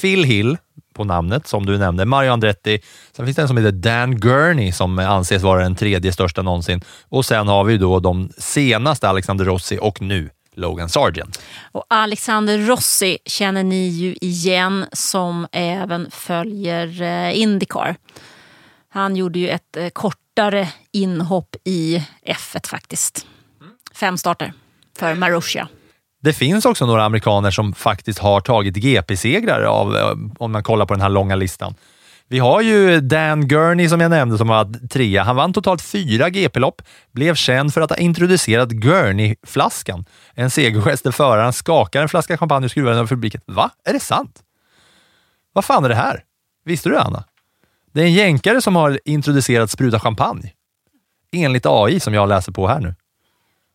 [0.00, 0.56] Phil Hill,
[1.00, 2.80] på namnet, som du nämnde, Mario Andretti.
[3.12, 6.82] Sen finns det en som heter Dan Gurney som anses vara den tredje största någonsin.
[7.08, 11.42] Och sen har vi då de senaste, Alexander Rossi och nu Logan Sargent.
[11.72, 17.96] Och Alexander Rossi känner ni ju igen som även följer eh, Indycar.
[18.88, 23.26] Han gjorde ju ett eh, kortare inhopp i F1 faktiskt.
[23.94, 24.52] Fem starter
[24.98, 25.68] för Marussia.
[26.22, 30.86] Det finns också några amerikaner som faktiskt har tagit GP-segrar av, eh, om man kollar
[30.86, 31.74] på den här långa listan.
[32.28, 35.22] Vi har ju Dan Gurney som jag nämnde som var trea.
[35.22, 40.04] Han vann totalt fyra GP-lopp, blev känd för att ha introducerat Gurney-flaskan.
[40.34, 43.40] En segergest där föraren skakar en flaska champagne och skruvar den över publiken.
[43.46, 43.70] Va?
[43.84, 44.42] Är det sant?
[45.52, 46.24] Vad fan är det här?
[46.64, 47.24] Visste du det, Anna?
[47.92, 50.52] Det är en jänkare som har introducerat spruta champagne.
[51.32, 52.94] Enligt AI som jag läser på här nu.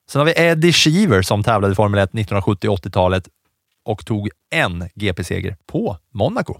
[0.08, 3.28] Sen har vi Eddie Sheaver som tävlade i Formel 1 1970 80-talet
[3.84, 6.60] och tog en GP-seger på Monaco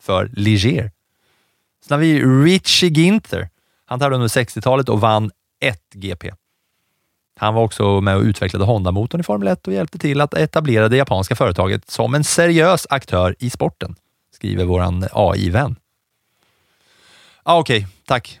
[0.00, 0.90] för Ligier.
[1.84, 3.48] Sen har vi Richie Ginther.
[3.84, 5.30] Han tävlade under 60-talet och vann
[5.60, 6.30] ett GP.
[7.36, 10.88] Han var också med och utvecklade Honda-motorn i Formel 1 och hjälpte till att etablera
[10.88, 13.96] det japanska företaget som en seriös aktör i sporten,
[14.34, 14.82] skriver vår
[15.12, 15.76] AI-vän.
[17.42, 17.90] Ah, Okej, okay.
[18.04, 18.40] tack.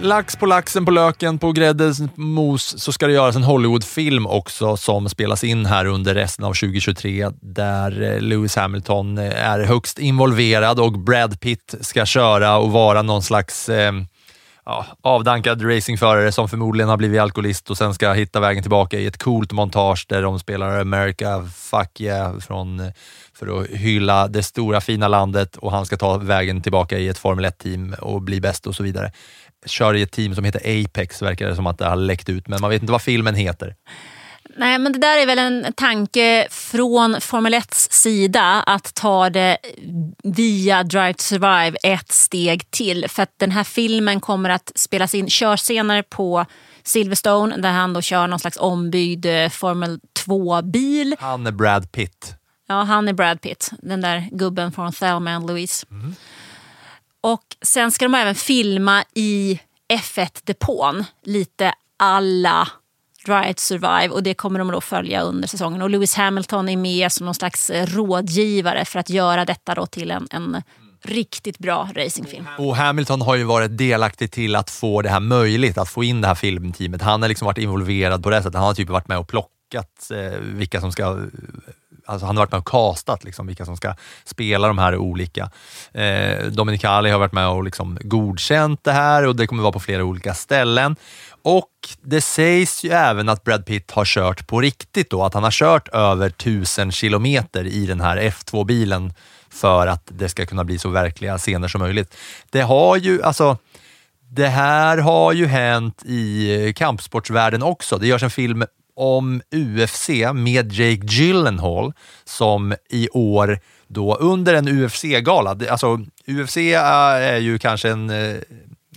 [0.00, 4.76] Lax på laxen på löken på gräddens mos så ska det göras en Hollywoodfilm också
[4.76, 9.98] som spelas in här under resten av 2023 där eh, Lewis Hamilton eh, är högst
[9.98, 13.92] involverad och Brad Pitt ska köra och vara någon slags eh,
[14.70, 19.06] ja, avdankad racingförare som förmodligen har blivit alkoholist och sen ska hitta vägen tillbaka i
[19.06, 22.92] ett coolt montage där de spelar America, fuck yeah, från, eh,
[23.34, 27.18] för att hylla det stora fina landet och han ska ta vägen tillbaka i ett
[27.18, 29.12] Formel 1-team och bli bäst och så vidare.
[29.66, 32.48] Kör i ett team som heter Apex, verkar det som att det har läckt ut,
[32.48, 33.74] men man vet inte vad filmen heter.
[34.56, 39.58] Nej, men det där är väl en tanke från Formel 1 sida att ta det
[40.22, 43.08] via Drive to Survive ett steg till.
[43.08, 46.46] För att den här filmen kommer att spelas in, körs senare på
[46.82, 51.16] Silverstone där han då kör någon slags ombyggd eh, Formel 2-bil.
[51.18, 52.34] Han är Brad Pitt.
[52.68, 53.70] Ja, han är Brad Pitt.
[53.82, 55.86] Den där gubben från Thelma and Louise.
[55.90, 56.14] Mm.
[57.20, 59.60] Och sen ska de även filma i
[59.92, 62.68] F1-depån, lite alla
[63.26, 65.82] Drive to Survive och det kommer de då följa under säsongen.
[65.82, 70.10] Och Lewis Hamilton är med som någon slags rådgivare för att göra detta då till
[70.10, 70.62] en, en
[71.02, 72.46] riktigt bra racingfilm.
[72.58, 76.20] Och Hamilton har ju varit delaktig till att få det här möjligt, att få in
[76.20, 77.02] det här filmteamet.
[77.02, 78.54] Han har liksom varit involverad på det sättet.
[78.54, 81.18] Han har typ varit med och plockat eh, vilka som ska
[82.10, 83.94] Alltså han har varit med och castat liksom, vilka som ska
[84.24, 85.50] spela de här olika.
[85.92, 89.80] Eh, Dominicali har varit med och liksom godkänt det här och det kommer vara på
[89.80, 90.96] flera olika ställen.
[91.42, 91.70] Och
[92.02, 95.50] det sägs ju även att Brad Pitt har kört på riktigt då, att han har
[95.50, 99.12] kört över 1000 kilometer i den här F2-bilen
[99.50, 102.16] för att det ska kunna bli så verkliga scener som möjligt.
[102.50, 103.58] Det har ju, alltså,
[104.30, 107.98] det här har ju hänt i kampsportsvärlden också.
[107.98, 108.64] Det görs en film
[109.00, 111.92] om UFC med Jake Gyllenhaal
[112.24, 118.36] som i år då under en UFC-gala, alltså UFC eh, är ju kanske en eh,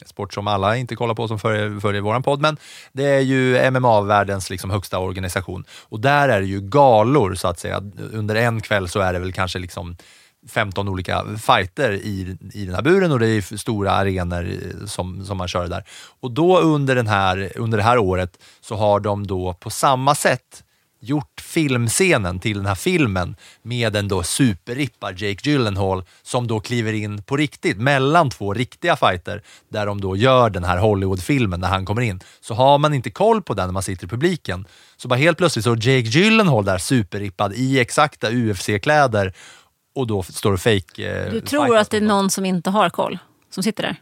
[0.06, 2.58] sport som alla inte kollar på som följer vår podd, men
[2.92, 5.64] det är ju MMA-världens liksom högsta organisation.
[5.90, 7.84] Och där är det ju galor så att säga.
[8.12, 9.98] Under en kväll så är det väl kanske liksom
[10.50, 14.48] 15 olika fighter i, i den här buren och det är stora arenor
[14.86, 15.84] som, som man kör där.
[16.20, 20.16] Och då under, den här, under det här året så har de då på samma
[20.16, 20.64] sätt
[21.04, 26.94] gjort filmscenen till den här filmen med en då superrippad Jake Gyllenhaal som då kliver
[26.94, 31.68] in på riktigt mellan två riktiga fighter där de då gör den här Hollywood-filmen när
[31.68, 32.20] han kommer in.
[32.42, 34.66] Så har man inte koll på den när man sitter i publiken
[34.98, 39.34] så bara helt plötsligt så är Jake Gyllenhaal där superrippad i exakta UFC-kläder
[39.94, 41.24] och då står det fake.
[41.26, 43.18] Eh, du tror att det är någon som inte har koll
[43.50, 43.96] som sitter där?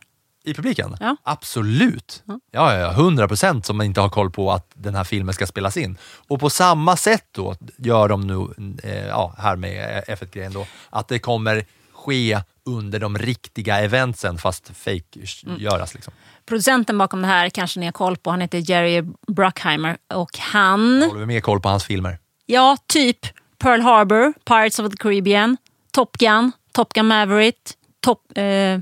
[0.44, 0.98] I publiken?
[1.00, 1.16] Ja.
[1.24, 2.24] Absolut.
[2.26, 5.48] Ja, ja, ja, 100 procent som inte har koll på att den här filmen ska
[5.48, 5.98] spelas in.
[6.28, 8.48] Och på samma sätt då gör de nu,
[8.84, 14.72] eh, ja, här med F1-grejen då, att det kommer ske under de riktiga eventsen fast
[14.78, 15.60] fake mm.
[15.60, 15.94] göras.
[15.94, 16.14] Liksom.
[16.46, 21.02] Producenten bakom det här kanske ni har koll på, han heter Jerry Bruckheimer och han...
[21.02, 22.20] Håller vi mer koll på hans filmer?
[22.46, 23.20] Ja, typ
[23.58, 25.58] Pearl Harbor, Pirates of the Caribbean,
[25.92, 27.58] Top Gun, Top Gun Maverick,
[28.00, 28.80] Top, eh,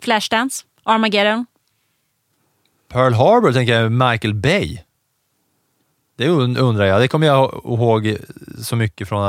[0.00, 1.46] Flashdance, Armageddon.
[2.92, 4.78] Pearl Harbor tänker jag Michael Bay.
[6.18, 7.00] Det undrar jag.
[7.00, 8.16] Det kommer jag ihåg
[8.62, 9.22] så mycket från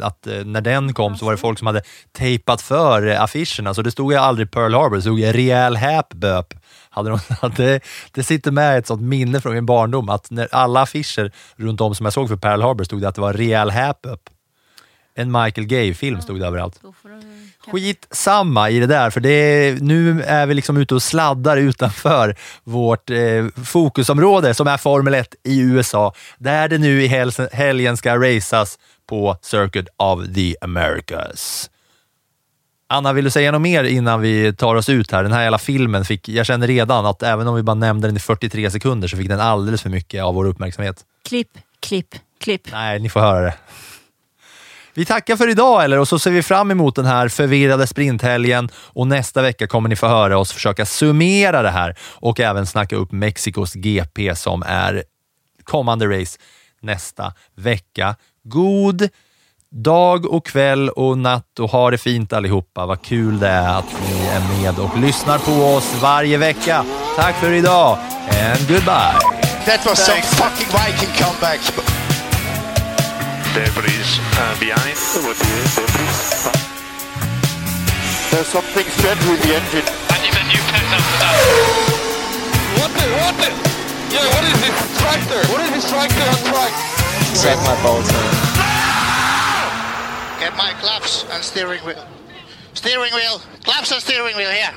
[0.00, 3.82] att eh, när den kom så var det folk som hade tejpat för affischerna, så
[3.82, 6.54] det stod ju aldrig Pearl Harbor, det stod Rejäl Häpböp.
[6.90, 7.18] Hade de,
[7.56, 7.80] det,
[8.12, 11.94] det sitter med ett sånt minne från min barndom, att när alla affischer runt om
[11.94, 14.20] som jag såg för Pearl Harbor stod det att det var Rejäl Häpböp.
[15.18, 16.80] En Michael Gay-film stod det överallt.
[17.72, 21.56] Skit samma i det där, för det är, nu är vi liksom ute och sladdar
[21.56, 27.32] utanför vårt eh, fokusområde som är Formel 1 i USA, där det nu i hel
[27.52, 31.70] helgen ska raceas på Circuit of the Americas.
[32.88, 35.22] Anna, vill du säga något mer innan vi tar oss ut här?
[35.22, 38.16] Den här jävla filmen fick, jag känner redan att även om vi bara nämnde den
[38.16, 41.04] i 43 sekunder så fick den alldeles för mycket av vår uppmärksamhet.
[41.28, 41.50] Klipp,
[41.80, 42.68] klipp, klipp.
[42.72, 43.54] Nej, ni får höra det.
[44.96, 48.68] Vi tackar för idag eller och så ser vi fram emot den här förvirrade sprinthelgen
[48.76, 52.96] och nästa vecka kommer ni få höra oss försöka summera det här och även snacka
[52.96, 55.04] upp Mexikos GP som är
[55.64, 56.38] kommande race
[56.82, 58.16] nästa vecka.
[58.44, 59.08] God
[59.70, 62.86] dag och kväll och natt och ha det fint allihopa.
[62.86, 66.84] Vad kul det är att ni är med och lyssnar på oss varje vecka.
[67.16, 67.98] Tack för idag
[68.30, 69.18] and goodbye.
[69.66, 72.15] That was some fucking Viking comeback.
[73.56, 75.00] Debris uh, behind.
[75.24, 76.12] What is debris?
[78.28, 79.86] There's something strange with the engine.
[80.12, 81.40] I need a new pet after that.
[82.76, 83.06] What the?
[83.16, 83.48] What the?
[84.12, 85.40] Yeah, what is this tractor?
[85.48, 86.72] What is this tractor on track?
[87.32, 88.28] Set my bolts on.
[90.38, 92.04] Get my claps and steering wheel.
[92.74, 93.40] Steering wheel.
[93.64, 94.74] Claps and steering wheel here.